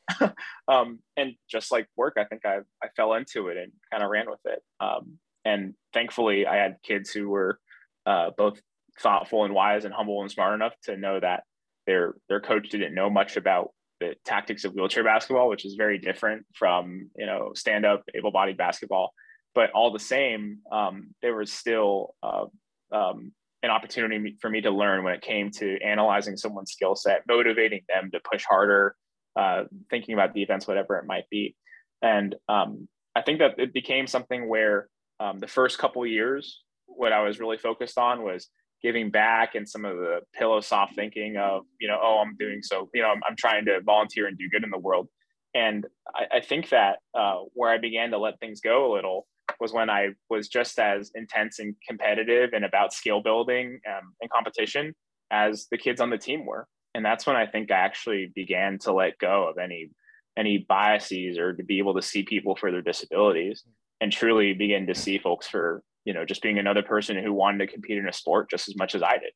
[0.68, 4.10] um, and just like work, I think I, I fell into it and kind of
[4.10, 4.60] ran with it.
[4.78, 7.58] Um, and thankfully, I had kids who were
[8.06, 8.60] uh, both
[9.00, 11.42] thoughtful and wise and humble and smart enough to know that
[11.88, 15.98] their their coach didn't know much about the tactics of wheelchair basketball, which is very
[15.98, 19.12] different from you know stand up able bodied basketball.
[19.54, 22.44] But all the same, um, there was still uh,
[22.92, 23.32] um,
[23.62, 27.82] an opportunity for me to learn when it came to analyzing someone's skill set, motivating
[27.88, 28.94] them to push harder,
[29.36, 31.56] uh, thinking about the events, whatever it might be.
[32.02, 37.12] And um, I think that it became something where um, the first couple years, what
[37.12, 38.48] I was really focused on was
[38.82, 42.60] giving back and some of the pillow soft thinking of, you know, oh, I'm doing
[42.62, 45.08] so, you know, I'm, I'm trying to volunteer and do good in the world.
[45.54, 49.26] And I, I think that uh, where I began to let things go a little
[49.60, 54.30] was when I was just as intense and competitive and about skill building um, and
[54.30, 54.94] competition
[55.30, 56.66] as the kids on the team were.
[56.94, 59.90] And that's when I think I actually began to let go of any
[60.36, 63.64] any biases or to be able to see people for their disabilities
[64.00, 67.58] and truly begin to see folks for you know just being another person who wanted
[67.58, 69.32] to compete in a sport just as much as I did.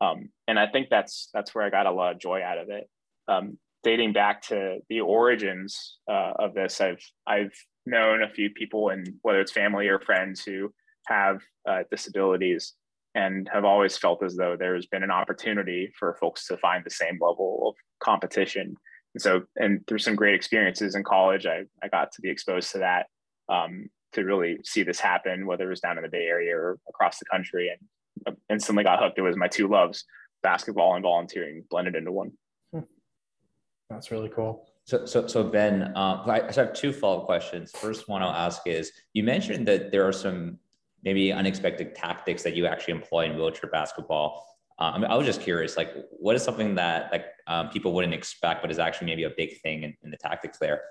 [0.00, 2.70] Um, and I think that's that's where I got a lot of joy out of
[2.70, 2.88] it.
[3.28, 7.54] Um, dating back to the origins uh, of this, I've I've
[7.86, 10.74] known a few people, and whether it's family or friends who
[11.06, 12.74] have uh, disabilities,
[13.14, 16.90] and have always felt as though there's been an opportunity for folks to find the
[16.90, 18.74] same level of competition.
[19.14, 22.72] And so, and through some great experiences in college, I, I got to be exposed
[22.72, 23.06] to that
[23.48, 26.80] um, to really see this happen, whether it was down in the Bay Area or
[26.88, 29.18] across the country, and instantly got hooked.
[29.18, 30.04] It was my two loves,
[30.42, 32.32] basketball and volunteering, blended into one.
[33.90, 34.68] That's really cool.
[34.84, 37.72] So, so, so Ben, uh, I have two follow-up questions.
[37.72, 40.58] First one I'll ask is, you mentioned that there are some
[41.02, 44.44] maybe unexpected tactics that you actually employ in wheelchair basketball.
[44.78, 47.92] Uh, I, mean, I was just curious, like, what is something that like um, people
[47.92, 50.82] wouldn't expect, but is actually maybe a big thing in, in the tactics there?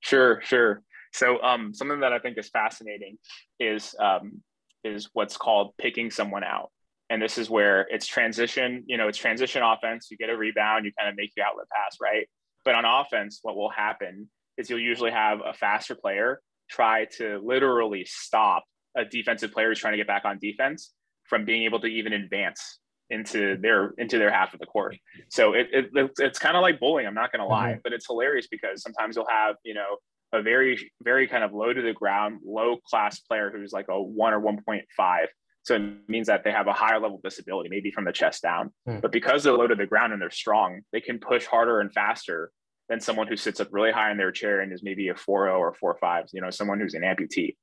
[0.00, 0.82] Sure, sure.
[1.12, 3.18] So, um, something that I think is fascinating
[3.58, 4.42] is um,
[4.84, 6.70] is what's called picking someone out,
[7.10, 8.84] and this is where it's transition.
[8.86, 10.08] You know, it's transition offense.
[10.10, 12.26] You get a rebound, you kind of make your outlet pass, right?
[12.64, 17.40] But on offense, what will happen is you'll usually have a faster player try to
[17.44, 18.64] literally stop
[18.96, 20.92] a defensive player who's trying to get back on defense
[21.24, 24.96] from being able to even advance into their into their half of the court.
[25.30, 27.06] So it, it it's, it's kind of like bowling.
[27.06, 27.80] I'm not going to lie, mm-hmm.
[27.82, 29.96] but it's hilarious because sometimes you'll have you know
[30.32, 34.00] a very very kind of low to the ground, low class player who's like a
[34.00, 35.26] one or 1.5.
[35.70, 38.42] So it means that they have a higher level of disability, maybe from the chest
[38.42, 38.72] down.
[38.88, 39.00] Mm.
[39.02, 41.92] But because they're low to the ground and they're strong, they can push harder and
[41.92, 42.50] faster
[42.88, 45.48] than someone who sits up really high in their chair and is maybe a 4
[45.48, 47.54] or 4 5, you know, someone who's an amputee.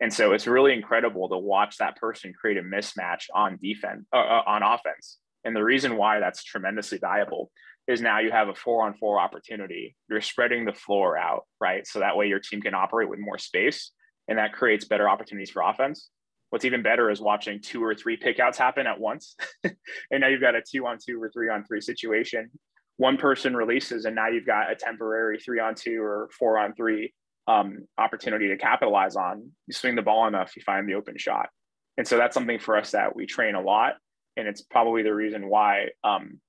[0.00, 4.18] And so it's really incredible to watch that person create a mismatch on defense, uh,
[4.18, 5.18] uh, on offense.
[5.42, 7.50] And the reason why that's tremendously valuable
[7.88, 9.96] is now you have a four on four opportunity.
[10.08, 11.84] You're spreading the floor out, right?
[11.84, 13.90] So that way your team can operate with more space
[14.28, 16.10] and that creates better opportunities for offense.
[16.50, 19.36] What's even better is watching two or three pickouts happen at once.
[19.64, 19.74] and
[20.20, 22.50] now you've got a two on two or three on three situation.
[22.98, 26.74] One person releases, and now you've got a temporary three on two or four on
[26.74, 27.12] three
[27.48, 29.50] um, opportunity to capitalize on.
[29.66, 31.48] You swing the ball enough, you find the open shot.
[31.96, 33.94] And so that's something for us that we train a lot.
[34.36, 36.40] And it's probably the reason why, um,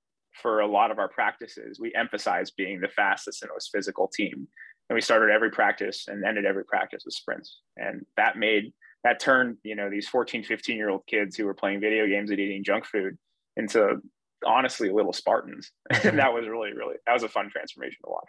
[0.42, 4.46] for a lot of our practices, we emphasize being the fastest and most physical team.
[4.88, 7.60] And we started every practice and ended every practice with sprints.
[7.76, 8.72] And that made
[9.04, 12.30] that turned you know these 14 15 year old kids who were playing video games
[12.30, 13.16] and eating junk food
[13.56, 14.00] into
[14.46, 15.72] honestly little spartans.
[16.04, 18.28] And that was really really that was a fun transformation to watch.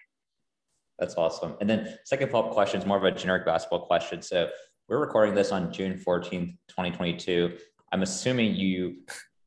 [0.97, 1.55] That's awesome.
[1.61, 4.21] And then second follow-up question is more of a generic basketball question.
[4.21, 4.49] So
[4.89, 7.55] we're recording this on june 14th 2022
[7.91, 8.95] i'm assuming you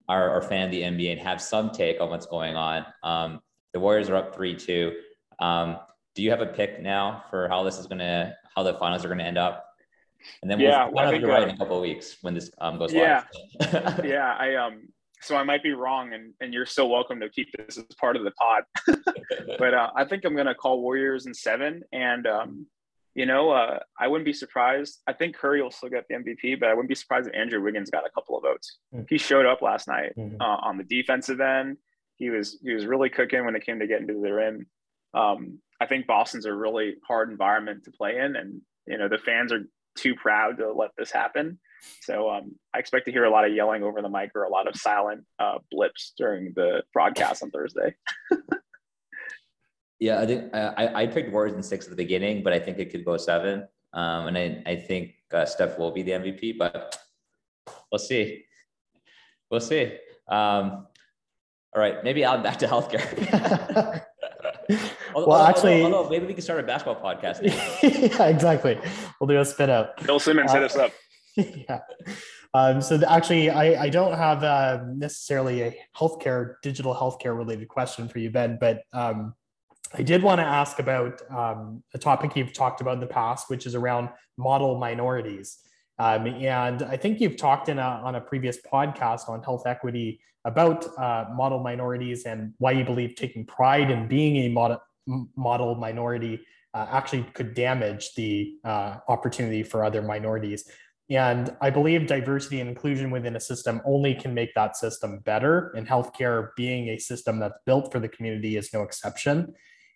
[0.09, 2.87] are, a fan of the nba and have some take on what's going on.
[3.03, 3.41] Um,
[3.73, 4.93] the warriors are up 3-2
[5.41, 5.79] um,
[6.15, 9.05] do you have a pick now for how this is going to how the finals
[9.05, 9.67] are going to end up
[10.43, 12.51] and then yeah, we'll find out right uh, in a couple of weeks when this
[12.61, 13.25] um, goes yeah,
[13.61, 14.05] live.
[14.05, 14.89] yeah, I um,
[15.21, 18.17] so I might be wrong, and and you're still welcome to keep this as part
[18.17, 18.65] of the pod.
[19.59, 22.67] but uh, I think I'm gonna call Warriors in seven, and um,
[23.15, 25.01] you know, uh, I wouldn't be surprised.
[25.07, 27.63] I think Curry will still get the MVP, but I wouldn't be surprised if Andrew
[27.63, 28.79] Wiggins got a couple of votes.
[28.95, 29.05] Mm-hmm.
[29.09, 30.41] He showed up last night mm-hmm.
[30.41, 31.77] uh, on the defensive end.
[32.17, 34.67] He was he was really cooking when it came to getting to the rim.
[35.15, 39.19] Um, I think Boston's a really hard environment to play in, and you know the
[39.19, 39.65] fans are
[39.97, 41.59] too proud to let this happen.
[42.03, 44.49] So um, I expect to hear a lot of yelling over the mic or a
[44.49, 47.95] lot of silent uh, blips during the broadcast on Thursday.
[49.99, 52.79] yeah, I think I, I picked Warriors in six at the beginning, but I think
[52.79, 53.67] it could go seven.
[53.93, 56.97] Um, and I, I think uh, Steph will be the MVP, but
[57.91, 58.45] we'll see.
[59.51, 59.99] We'll see.
[60.29, 60.87] Um,
[61.75, 64.05] all right, maybe I'll back to healthcare.
[65.15, 67.41] although, well, actually, although, although, maybe we can start a basketball podcast.
[67.83, 68.79] yeah, exactly.
[69.21, 70.05] We'll do a spin up.
[70.05, 70.93] Bill Simmons uh, hit us up.
[71.37, 71.81] yeah.
[72.55, 77.69] Um, so the, actually, I, I don't have uh, necessarily a healthcare, digital healthcare related
[77.69, 79.35] question for you, Ben, but um,
[79.95, 83.49] I did want to ask about um, a topic you've talked about in the past,
[83.49, 85.59] which is around model minorities.
[85.99, 90.21] Um, and I think you've talked in a, on a previous podcast on health equity
[90.45, 94.81] about uh, model minorities and why you believe taking pride in being a model,
[95.37, 96.41] model minority
[96.75, 100.69] uh, actually could damage the uh, opportunity for other minorities.
[101.11, 105.73] And I believe diversity and inclusion within a system only can make that system better.
[105.77, 109.53] And healthcare being a system that's built for the community is no exception.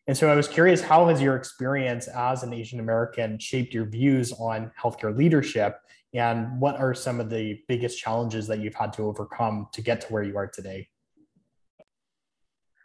[0.06, 3.86] And so I was curious, how has your experience as an Asian American shaped your
[3.86, 5.78] views on healthcare leadership?
[6.16, 10.00] And what are some of the biggest challenges that you've had to overcome to get
[10.02, 10.88] to where you are today?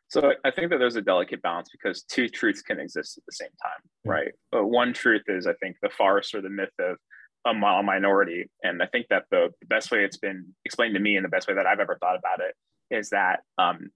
[0.09, 3.31] So I think that there's a delicate balance because two truths can exist at the
[3.31, 4.33] same time, right?
[4.53, 6.97] Uh, one truth is, I think, the farce or the myth of
[7.45, 8.49] a model minority.
[8.61, 11.29] And I think that the, the, best way it's been explained to me and the
[11.29, 12.55] best way that I've ever thought about it
[12.93, 13.89] is that um,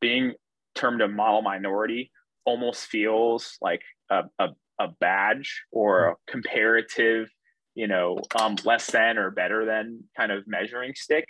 [0.00, 0.34] being
[0.74, 2.10] termed a model minority
[2.44, 4.48] almost feels like a, a,
[4.78, 7.30] a badge or a comparative,
[7.78, 11.24] you know, um, less than or better than kind of measuring stick.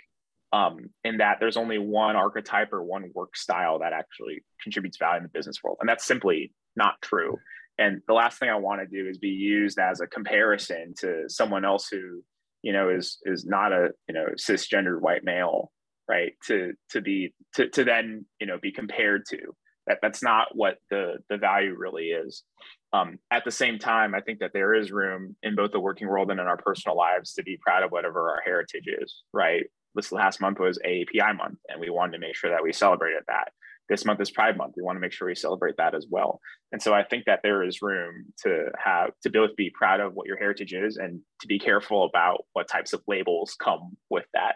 [0.51, 5.17] Um, in that there's only one archetype or one work style that actually contributes value
[5.17, 5.77] in the business world.
[5.79, 7.37] And that's simply not true.
[7.77, 11.25] And the last thing I want to do is be used as a comparison to
[11.27, 12.23] someone else who,
[12.63, 15.71] you know, is is not a, you know, cisgendered white male
[16.09, 19.37] right to to be to, to then you know be compared to
[19.85, 22.43] that that's not what the the value really is
[22.91, 26.07] um, at the same time i think that there is room in both the working
[26.07, 29.65] world and in our personal lives to be proud of whatever our heritage is right?
[29.95, 33.23] This last month was aapi month and we wanted to make sure that we celebrated
[33.27, 33.51] that.
[33.89, 34.75] This month is pride month.
[34.77, 36.39] We want to make sure we celebrate that as well.
[36.71, 40.13] And so i think that there is room to have to both be proud of
[40.13, 44.25] what your heritage is and to be careful about what types of labels come with
[44.33, 44.55] that.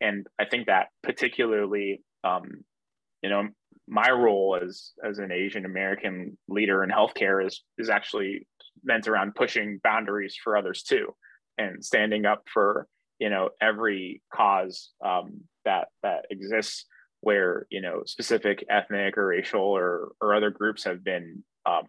[0.00, 2.64] And I think that particularly, um,
[3.22, 3.48] you know,
[3.90, 8.46] my role as as an Asian American leader in healthcare is is actually
[8.84, 11.14] meant around pushing boundaries for others too,
[11.58, 12.86] and standing up for
[13.18, 16.86] you know every cause um, that that exists
[17.20, 21.86] where you know specific ethnic or racial or or other groups have been um,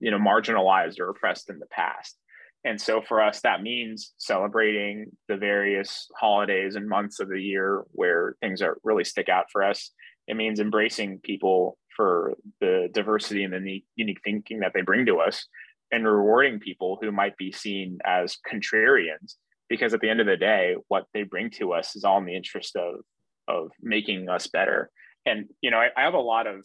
[0.00, 2.16] you know marginalized or oppressed in the past
[2.64, 7.84] and so for us, that means celebrating the various holidays and months of the year
[7.92, 9.90] where things are really stick out for us.
[10.30, 15.18] It means embracing people for the diversity and the unique thinking that they bring to
[15.18, 15.48] us
[15.90, 19.34] and rewarding people who might be seen as contrarians
[19.68, 22.26] because at the end of the day what they bring to us is all in
[22.26, 23.00] the interest of
[23.48, 24.88] of making us better.
[25.26, 26.64] And you know i, I have a lot of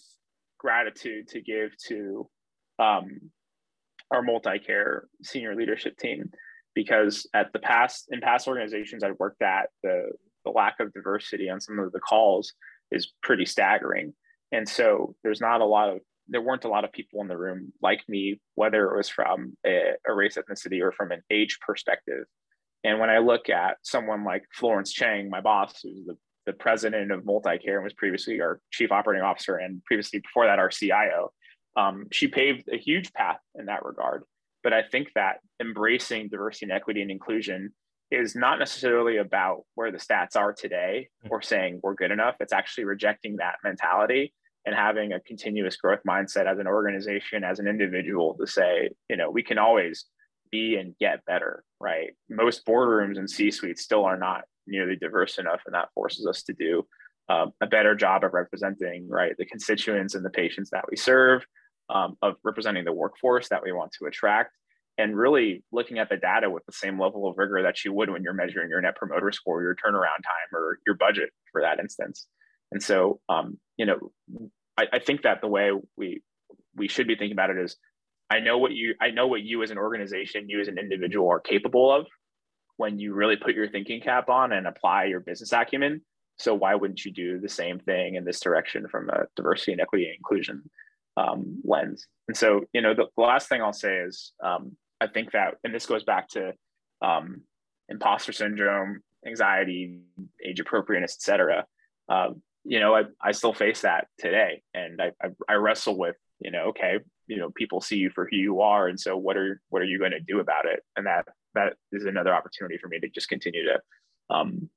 [0.59, 2.29] gratitude to give to
[2.77, 3.31] um,
[4.11, 6.29] our MultiCare senior leadership team
[6.75, 10.11] because at the past in past organizations I've worked at, the
[10.43, 12.53] the lack of diversity on some of the calls
[12.91, 14.13] is pretty staggering.
[14.51, 17.37] And so there's not a lot of there weren't a lot of people in the
[17.37, 21.59] room like me, whether it was from a, a race ethnicity or from an age
[21.59, 22.25] perspective.
[22.83, 27.11] And when I look at someone like Florence Chang, my boss, who's the, the president
[27.11, 31.31] of MultiCare and was previously our chief operating officer and previously before that our CIO,
[31.77, 34.23] um, she paved a huge path in that regard.
[34.63, 37.73] But I think that embracing diversity and equity and inclusion
[38.11, 41.31] is not necessarily about where the stats are today mm.
[41.31, 42.35] or saying we're good enough.
[42.39, 44.33] It's actually rejecting that mentality
[44.65, 49.17] and having a continuous growth mindset as an organization, as an individual to say, you
[49.17, 50.05] know, we can always
[50.51, 52.11] be and get better, right?
[52.29, 56.43] Most boardrooms and C suites still are not nearly diverse enough, and that forces us
[56.43, 56.85] to do
[57.29, 61.45] um, a better job of representing, right, the constituents and the patients that we serve,
[61.89, 64.51] um, of representing the workforce that we want to attract
[64.97, 68.09] and really looking at the data with the same level of rigor that you would
[68.09, 71.79] when you're measuring your net promoter score your turnaround time or your budget for that
[71.79, 72.27] instance
[72.71, 74.11] and so um, you know
[74.77, 76.21] I, I think that the way we
[76.75, 77.75] we should be thinking about it is
[78.29, 81.29] i know what you i know what you as an organization you as an individual
[81.29, 82.07] are capable of
[82.77, 86.01] when you really put your thinking cap on and apply your business acumen
[86.37, 89.81] so why wouldn't you do the same thing in this direction from a diversity and
[89.81, 90.63] equity and inclusion
[91.17, 92.07] um, lens.
[92.27, 95.73] And so, you know, the, last thing I'll say is um, I think that, and
[95.73, 96.53] this goes back to
[97.01, 97.41] um,
[97.89, 100.01] imposter syndrome, anxiety,
[100.43, 101.65] age appropriateness, et cetera.
[102.09, 104.63] Um, you know, I, I still face that today.
[104.73, 108.27] And I, I, I, wrestle with, you know, okay, you know, people see you for
[108.29, 108.87] who you are.
[108.87, 110.83] And so what are, what are you going to do about it?
[110.95, 114.69] And that, that is another opportunity for me to just continue to um,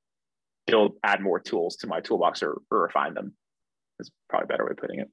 [0.67, 3.35] build, add more tools to my toolbox or, or refine them
[4.01, 5.11] is probably a better way of putting it.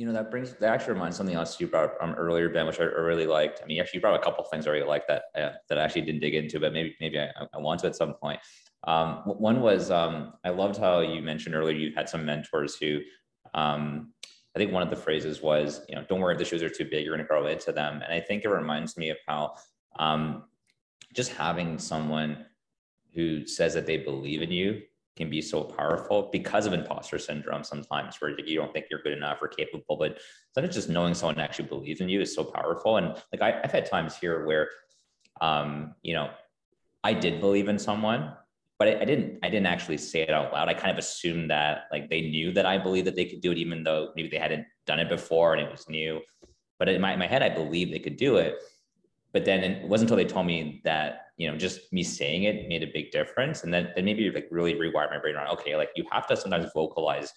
[0.00, 2.80] You know that brings that actually reminds something else you brought um, earlier, Ben, which
[2.80, 3.60] I really liked.
[3.62, 5.82] I mean, actually, you brought a couple things I really liked that uh, that I
[5.82, 8.40] actually didn't dig into, but maybe maybe I, I want to at some point.
[8.84, 13.00] Um, one was um, I loved how you mentioned earlier you had some mentors who
[13.52, 14.14] um,
[14.56, 16.70] I think one of the phrases was, you know, don't worry if the shoes are
[16.70, 18.00] too big, you're going to grow into them.
[18.02, 19.56] And I think it reminds me of how
[19.98, 20.44] um,
[21.14, 22.46] just having someone
[23.14, 24.80] who says that they believe in you
[25.20, 29.12] can be so powerful because of imposter syndrome sometimes where you don't think you're good
[29.12, 30.18] enough or capable but
[30.54, 32.96] sometimes just knowing someone actually believes in you is so powerful.
[32.96, 34.68] And like I, have had times here where
[35.42, 36.28] um you know
[37.04, 38.32] i did believe in someone
[38.78, 40.68] but I, I, didn't i didn't actually say it out loud.
[40.68, 43.52] I kind of assumed that like they knew that i believed that they could do
[43.52, 46.20] it even though maybe they hadn't done it before and it was new.
[46.78, 48.56] But in my, in my head i believed they could do it
[49.32, 52.68] but then it wasn't until they told me that you know just me saying it
[52.68, 53.64] made a big difference.
[53.64, 56.36] And then, then maybe like really rewire my brain around okay like you have to
[56.36, 57.32] sometimes vocalize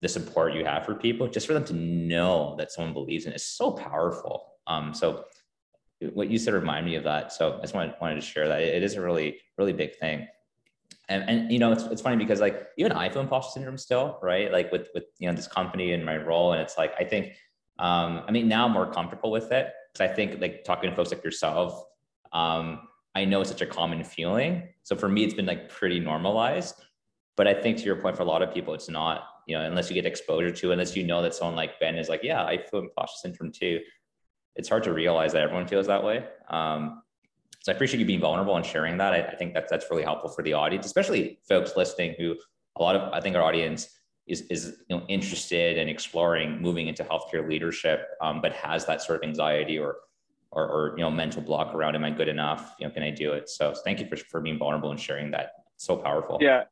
[0.00, 3.32] the support you have for people just for them to know that someone believes in
[3.32, 3.36] it.
[3.36, 4.54] Is so powerful.
[4.66, 5.24] Um so
[6.12, 7.32] what you said remind me of that.
[7.32, 8.62] So i just wanted, wanted to share that.
[8.62, 10.26] It is a really really big thing.
[11.10, 14.18] And, and you know it's, it's funny because like even i feel imposter syndrome still
[14.22, 14.50] right?
[14.50, 16.52] Like with with you know this company and my role.
[16.52, 17.34] And it's like i think
[17.78, 20.96] um i mean now i'm more comfortable with it because I think like talking to
[20.96, 21.84] folks like yourself,
[22.32, 22.80] um,
[23.14, 24.68] I know it's such a common feeling.
[24.82, 26.74] So for me, it's been like pretty normalized.
[27.36, 29.64] But I think to your point, for a lot of people, it's not, you know,
[29.64, 32.44] unless you get exposure to, unless you know that someone like Ben is like, yeah,
[32.44, 33.80] I feel imposter syndrome too.
[34.56, 36.24] It's hard to realize that everyone feels that way.
[36.50, 37.02] Um,
[37.60, 39.12] so I appreciate you being vulnerable and sharing that.
[39.12, 42.36] I, I think that's that's really helpful for the audience, especially folks listening who
[42.76, 43.88] a lot of I think our audience
[44.28, 49.02] is, is you know interested in exploring moving into healthcare leadership, um, but has that
[49.02, 49.96] sort of anxiety or,
[50.50, 52.74] or, or you know mental block around am I good enough?
[52.78, 53.48] You know, can I do it?
[53.48, 55.52] So thank you for, for being vulnerable and sharing that.
[55.74, 56.38] It's so powerful.
[56.40, 56.64] Yeah,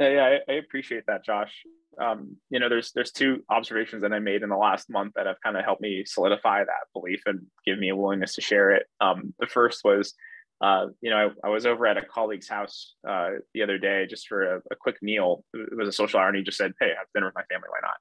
[0.00, 1.64] yeah, I, I appreciate that, Josh.
[2.00, 5.26] Um, you know, there's there's two observations that I made in the last month that
[5.26, 8.70] have kind of helped me solidify that belief and give me a willingness to share
[8.72, 8.86] it.
[9.00, 10.14] Um, the first was
[10.60, 14.06] uh, you know, I, I, was over at a colleague's house uh, the other day
[14.10, 15.44] just for a, a, quick meal.
[15.54, 17.68] It was a social hour, and he just said, "Hey, have dinner with my family.
[17.68, 17.96] Why not?"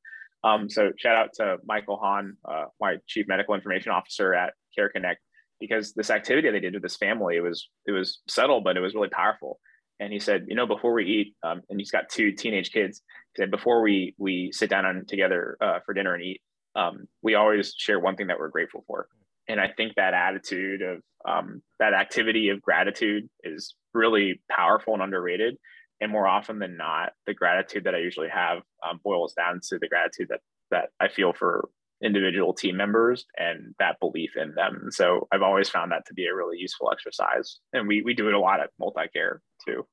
[0.50, 4.90] Um, so shout out to Michael Hahn, uh, my chief medical information officer at Care
[4.90, 5.22] Connect,
[5.60, 8.82] because this activity they did with this family it was it was subtle, but it
[8.82, 9.60] was really powerful.
[10.00, 13.02] And he said, you know, before we eat, um, and he's got two teenage kids.
[13.36, 16.42] He said, before we we sit down on, together uh, for dinner and eat,
[16.76, 19.08] um, we always share one thing that we're grateful for
[19.48, 25.04] and I think that attitude of um, that activity of gratitude is really powerful and
[25.04, 25.58] underrated.
[26.00, 29.80] And more often than not, the gratitude that I usually have um, boils down to
[29.80, 31.70] the gratitude that that I feel for
[32.04, 34.90] individual team members and that belief in them.
[34.92, 38.28] So I've always found that to be a really useful exercise, and we we do
[38.28, 39.86] it a lot at MultiCare too.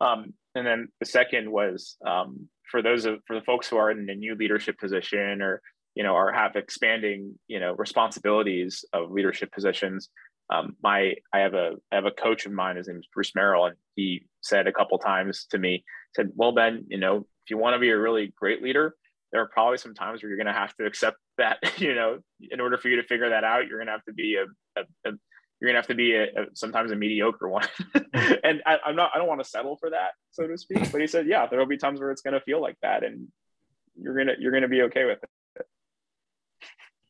[0.00, 3.90] Um, and then the second was um, for those of for the folks who are
[3.90, 5.60] in a new leadership position or
[5.94, 10.08] you know, or have expanding, you know, responsibilities of leadership positions.
[10.52, 12.76] Um, my, I have a, I have a coach of mine.
[12.76, 15.84] His name is Bruce Merrill, and he said a couple times to me,
[16.14, 18.96] said, "Well, Ben, you know, if you want to be a really great leader,
[19.32, 21.58] there are probably some times where you're going to have to accept that.
[21.78, 24.12] You know, in order for you to figure that out, you're going to have to
[24.12, 25.12] be a, a, a
[25.60, 27.66] you're gonna have to be a, a, sometimes a mediocre one
[28.14, 31.00] and I, am not i don't want to settle for that so to speak but
[31.00, 33.28] he said yeah there will be times where it's gonna feel like that and
[34.00, 35.28] you're gonna you're gonna be okay with it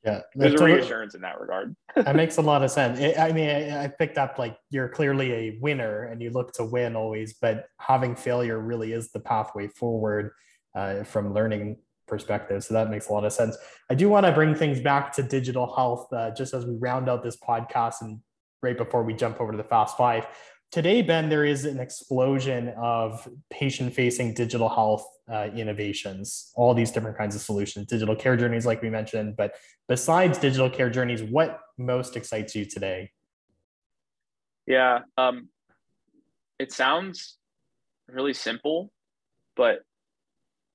[0.04, 1.76] yeah, there's a reassurance in that regard.
[1.94, 2.98] that makes a lot of sense.
[2.98, 6.52] It, I mean, I, I, picked up like you're clearly a winner and you look
[6.54, 10.32] to win always, but having failure really is the pathway forward
[10.74, 11.76] uh, from learning
[12.06, 12.64] perspective.
[12.64, 13.58] So that makes a lot of sense.
[13.90, 17.08] I do want to bring things back to digital health uh, just as we round
[17.08, 18.20] out this podcast and
[18.62, 20.26] right before we jump over to the fast five
[20.70, 26.90] today, Ben, there is an explosion of patient facing digital health uh, innovations, all these
[26.90, 29.36] different kinds of solutions, digital care journeys, like we mentioned.
[29.36, 29.54] But
[29.88, 33.10] besides digital care journeys, what most excites you today?
[34.66, 35.48] Yeah, um,
[36.58, 37.36] it sounds
[38.08, 38.92] really simple,
[39.56, 39.80] but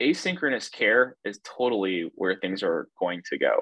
[0.01, 3.61] asynchronous care is totally where things are going to go.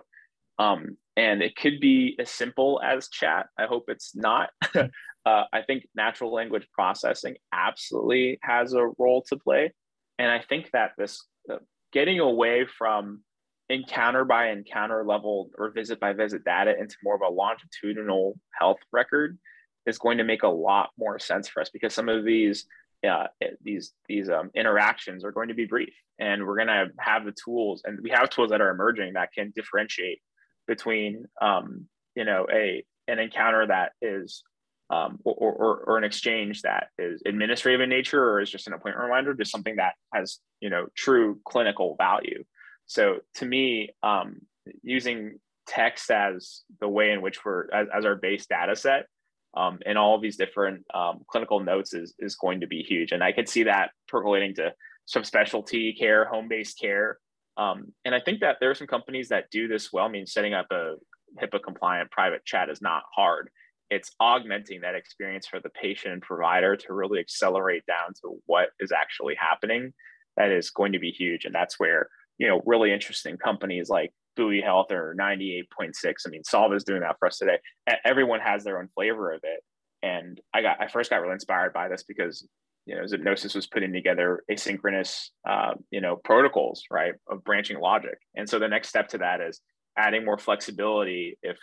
[0.57, 3.47] Um, and it could be as simple as chat.
[3.57, 4.49] I hope it's not.
[5.25, 9.73] uh, I think natural language processing absolutely has a role to play.
[10.19, 11.57] And I think that this uh,
[11.91, 13.21] getting away from
[13.69, 18.79] encounter by encounter level or visit by visit data into more of a longitudinal health
[18.91, 19.37] record
[19.85, 22.65] is going to make a lot more sense for us because some of these
[23.07, 23.27] uh,
[23.61, 27.33] these these um, interactions are going to be brief and we're going to have the
[27.43, 30.21] tools and we have tools that are emerging that can differentiate
[30.67, 34.43] between um, you know a an encounter that is
[34.89, 38.73] um, or, or, or, an exchange that is administrative in nature or is just an
[38.73, 42.43] appointment reminder, just something that has, you know, true clinical value.
[42.85, 44.41] So to me, um,
[44.81, 49.07] using text as the way in which we're as, as our base data set
[49.55, 53.11] um, and all these different um, clinical notes is, is going to be huge.
[53.11, 54.73] And I could see that percolating to
[55.05, 57.19] some specialty care, home-based care.
[57.57, 60.05] Um, and I think that there are some companies that do this well.
[60.05, 60.95] I mean, setting up a
[61.41, 63.49] HIPAA compliant private chat is not hard.
[63.93, 68.69] It's augmenting that experience for the patient and provider to really accelerate down to what
[68.79, 69.93] is actually happening.
[70.35, 71.45] That is going to be huge.
[71.45, 72.07] And that's where,
[72.39, 75.93] you know, really interesting companies like Buoy Health or 98.6.
[76.25, 77.59] I mean, Solv is doing that for us today.
[78.03, 79.59] Everyone has their own flavor of it.
[80.01, 82.47] And I got, I first got really inspired by this because,
[82.87, 88.17] you know, Zipnosis was putting together asynchronous, uh, you know, protocols, right, of branching logic.
[88.35, 89.61] And so the next step to that is
[89.95, 91.57] adding more flexibility if,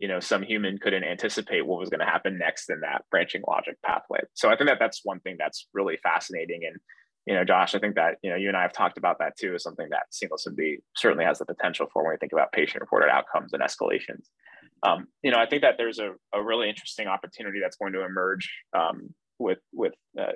[0.00, 3.42] you know, some human couldn't anticipate what was going to happen next in that branching
[3.46, 4.20] logic pathway.
[4.34, 6.76] So I think that that's one thing that's really fascinating and
[7.26, 9.36] you know, Josh, I think that, you know, you and I have talked about that
[9.36, 12.80] too, is something that SeamlessMD certainly has the potential for when we think about patient
[12.80, 14.24] reported outcomes and escalations.
[14.82, 18.04] Um, you know, I think that there's a, a really interesting opportunity that's going to
[18.04, 20.32] emerge um, with, with uh,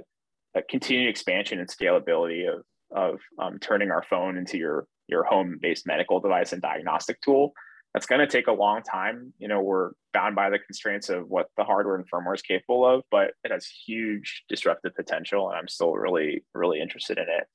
[0.55, 2.63] a continued expansion and scalability of,
[2.95, 7.55] of um, turning our phone into your, your home-based medical device and diagnostic tool
[7.95, 9.33] that's going to take a long time.
[9.39, 12.85] You know, we're bound by the constraints of what the hardware and firmware is capable
[12.85, 17.47] of, but it has huge disruptive potential, and I'm still really, really interested in it.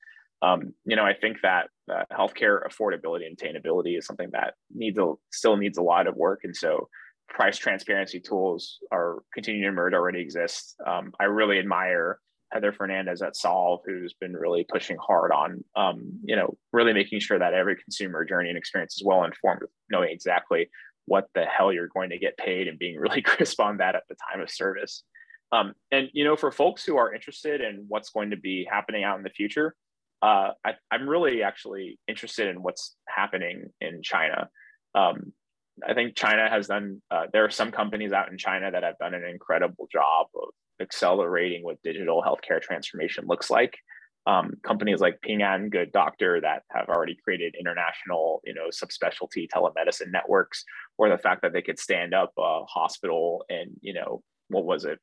[0.42, 4.98] Um, you know, I think that uh, healthcare affordability and attainability is something that needs
[4.98, 6.88] a, still needs a lot of work, and so
[7.28, 10.74] price transparency tools are continuing to emerge, already exist.
[10.86, 12.18] Um, I really admire
[12.52, 17.20] Heather Fernandez at Solv, who's been really pushing hard on, um, you know, really making
[17.20, 20.68] sure that every consumer journey and experience is well informed, knowing exactly
[21.06, 24.02] what the hell you're going to get paid and being really crisp on that at
[24.08, 25.04] the time of service.
[25.52, 29.04] Um, and you know, for folks who are interested in what's going to be happening
[29.04, 29.74] out in the future,
[30.22, 34.48] uh, I, am really actually interested in what's happening in China.
[34.94, 35.32] Um,
[35.86, 37.00] I think China has done.
[37.10, 40.50] Uh, there are some companies out in China that have done an incredible job of
[40.80, 43.78] accelerating what digital healthcare transformation looks like.
[44.26, 49.48] Um, companies like Ping An Good Doctor that have already created international, you know, subspecialty
[49.48, 50.64] telemedicine networks,
[50.98, 54.84] or the fact that they could stand up a hospital in, you know, what was
[54.84, 54.98] it,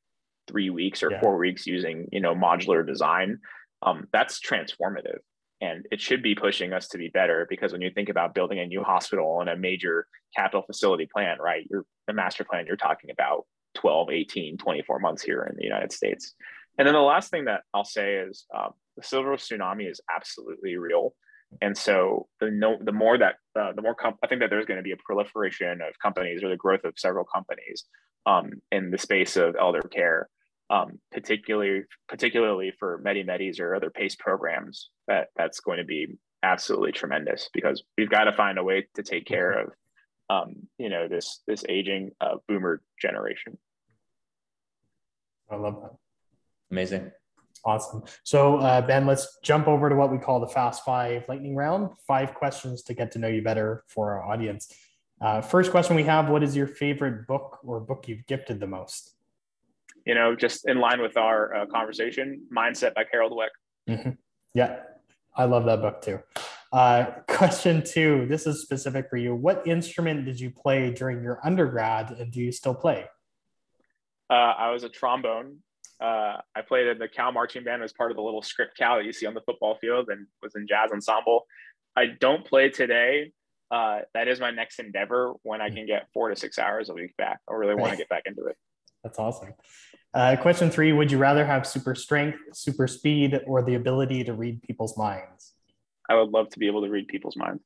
[0.46, 1.20] three weeks or yeah.
[1.20, 3.38] four weeks using, you know, modular design.
[3.82, 5.18] Um, that's transformative,
[5.60, 8.60] and it should be pushing us to be better because when you think about building
[8.60, 10.06] a new hospital and a major
[10.36, 13.46] capital facility plan, right, you're the master plan you're talking about
[13.78, 16.34] 12, 18, 24 months here in the United States.
[16.76, 20.76] And then the last thing that I'll say is um, the silver tsunami is absolutely
[20.76, 21.14] real.
[21.62, 24.76] And so the no, the more that uh, the more I think that there's going
[24.76, 27.84] to be a proliferation of companies or the growth of several companies
[28.26, 30.28] um, in the space of elder care,
[30.68, 34.90] um, particularly particularly for Medi Medis or other PACE programs.
[35.06, 39.02] That that's going to be absolutely tremendous because we've got to find a way to
[39.02, 39.72] take care of
[40.30, 43.56] um, you know this this aging uh, boomer generation.
[45.50, 45.92] I love that.
[46.70, 47.10] Amazing.
[47.64, 48.02] Awesome.
[48.22, 51.90] So, uh, Ben, let's jump over to what we call the Fast Five lightning round.
[52.06, 54.72] Five questions to get to know you better for our audience.
[55.20, 58.66] Uh, first question we have What is your favorite book or book you've gifted the
[58.66, 59.14] most?
[60.06, 63.48] You know, just in line with our uh, conversation, Mindset by Carol Dweck.
[63.88, 64.10] Mm-hmm.
[64.54, 64.80] Yeah,
[65.36, 66.20] I love that book too.
[66.72, 69.34] Uh, question two this is specific for you.
[69.34, 73.06] What instrument did you play during your undergrad and do you still play?
[74.30, 75.58] Uh, I was a trombone.
[76.00, 78.96] Uh, I played in the Cal marching band as part of the little script Cal
[78.96, 81.46] that you see on the football field and was in jazz ensemble.
[81.96, 83.32] I don't play today.
[83.70, 86.94] Uh, that is my next endeavor when I can get four to six hours a
[86.94, 87.40] week back.
[87.48, 88.56] I really want to get back into it.
[89.02, 89.54] That's awesome.
[90.14, 94.32] Uh, question three Would you rather have super strength, super speed, or the ability to
[94.32, 95.54] read people's minds?
[96.08, 97.62] I would love to be able to read people's minds.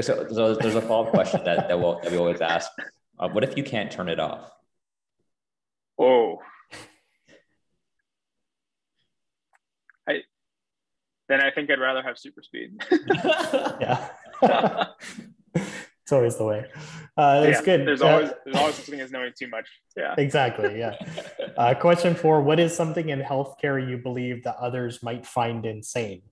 [0.00, 2.70] so, so, there's a follow-up question that, that, we'll, that we always ask.
[3.20, 4.50] Uh, what if you can't turn it off?
[5.98, 6.38] Oh.
[10.08, 10.20] I
[11.28, 12.82] then I think I'd rather have super speed.
[13.80, 14.08] yeah.
[15.54, 16.64] it's always the way.
[17.14, 17.86] Uh, it's yeah, good.
[17.86, 19.68] There's always there's always something as knowing too much.
[19.96, 20.14] Yeah.
[20.16, 20.78] Exactly.
[20.78, 20.94] Yeah.
[21.58, 26.22] Uh, question four: What is something in healthcare you believe that others might find insane?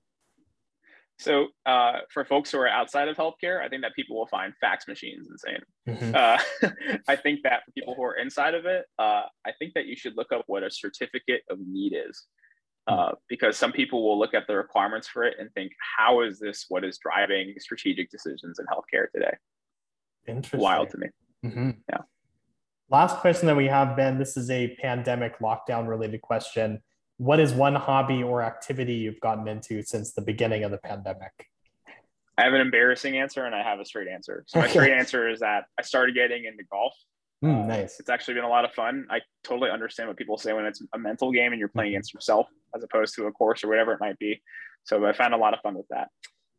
[1.18, 4.52] So, uh, for folks who are outside of healthcare, I think that people will find
[4.60, 5.62] fax machines insane.
[5.88, 6.14] Mm-hmm.
[6.14, 9.86] Uh, I think that for people who are inside of it, uh, I think that
[9.86, 12.26] you should look up what a certificate of need is.
[12.86, 16.38] Uh, because some people will look at the requirements for it and think, how is
[16.38, 19.36] this what is driving strategic decisions in healthcare today?
[20.26, 20.60] Interesting.
[20.60, 21.08] Wild to me.
[21.44, 21.70] Mm-hmm.
[21.90, 21.98] Yeah.
[22.90, 24.18] Last question that we have, Ben.
[24.18, 26.80] This is a pandemic lockdown related question.
[27.18, 31.48] What is one hobby or activity you've gotten into since the beginning of the pandemic?
[32.38, 34.44] I have an embarrassing answer and I have a straight answer.
[34.46, 34.72] So my okay.
[34.72, 36.94] straight answer is that I started getting into golf.
[37.44, 37.98] Mm, nice.
[37.98, 39.06] It's actually been a lot of fun.
[39.10, 42.14] I totally understand what people say when it's a mental game and you're playing against
[42.14, 44.40] yourself as opposed to a course or whatever it might be.
[44.84, 46.08] So I found a lot of fun with that.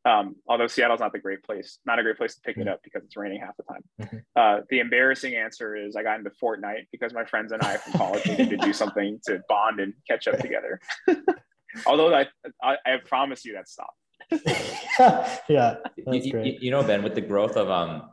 [0.06, 2.82] Um, although Seattle's not the great place, not a great place to pick it up
[2.84, 3.84] because it's raining half the time.
[4.02, 4.18] Mm-hmm.
[4.36, 7.94] Uh, the embarrassing answer is I got into Fortnite because my friends and I from
[7.94, 10.80] college needed to do something to bond and catch up together.
[11.86, 12.28] although I,
[12.64, 13.98] I, I promise you that stopped.
[15.50, 18.10] yeah, you, you, you, know, Ben, with the growth of um,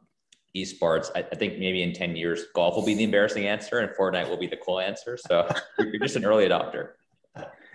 [0.57, 3.91] esports, I, I, think maybe in 10 years, golf will be the embarrassing answer and
[3.95, 5.17] Fortnite will be the cool answer.
[5.17, 5.47] So
[5.79, 6.93] you're just an early adopter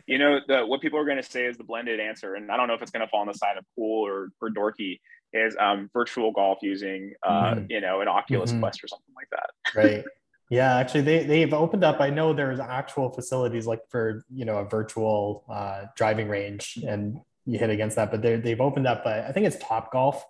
[0.07, 2.57] you know the what people are going to say is the blended answer and i
[2.57, 4.99] don't know if it's going to fall on the side of cool or, or dorky
[5.33, 7.65] is um, virtual golf using uh, mm-hmm.
[7.69, 8.61] you know an oculus mm-hmm.
[8.61, 10.05] quest or something like that right
[10.49, 14.57] yeah actually they, they've opened up i know there's actual facilities like for you know
[14.57, 19.23] a virtual uh, driving range and you hit against that but they've opened up uh,
[19.27, 20.21] i think it's Topgolf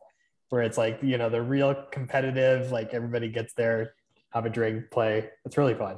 [0.49, 3.93] where it's like you know the real competitive like everybody gets there
[4.31, 5.97] have a drink play it's really fun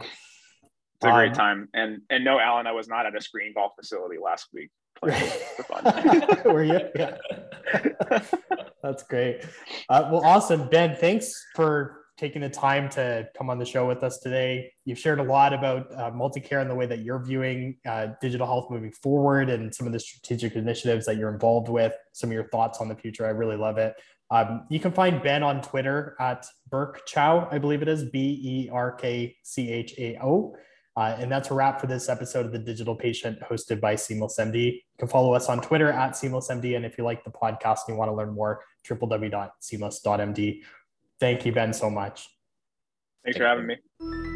[1.04, 1.70] it's a um, great time.
[1.74, 4.70] And and no, Alan, I was not at a screen golf facility last week.
[6.45, 6.80] Were you?
[6.95, 7.18] Yeah.
[8.84, 9.43] That's great.
[9.89, 10.95] Uh, well, awesome, Ben.
[10.95, 14.72] Thanks for taking the time to come on the show with us today.
[14.86, 18.45] You've shared a lot about uh, MultiCare and the way that you're viewing uh, digital
[18.45, 21.93] health moving forward, and some of the strategic initiatives that you're involved with.
[22.14, 23.26] Some of your thoughts on the future.
[23.26, 23.95] I really love it.
[24.32, 28.39] Um, you can find Ben on Twitter at Berk Chao, I believe it is B
[28.41, 30.56] E R K C H A O.
[30.96, 34.74] Uh, and that's a wrap for this episode of The Digital Patient hosted by SeamlessMD.
[34.74, 36.76] You can follow us on Twitter at SeamlessMD.
[36.76, 40.62] And if you like the podcast and you want to learn more, www.seamless.md.
[41.20, 42.30] Thank you, Ben, so much.
[43.24, 44.33] Thanks for having me.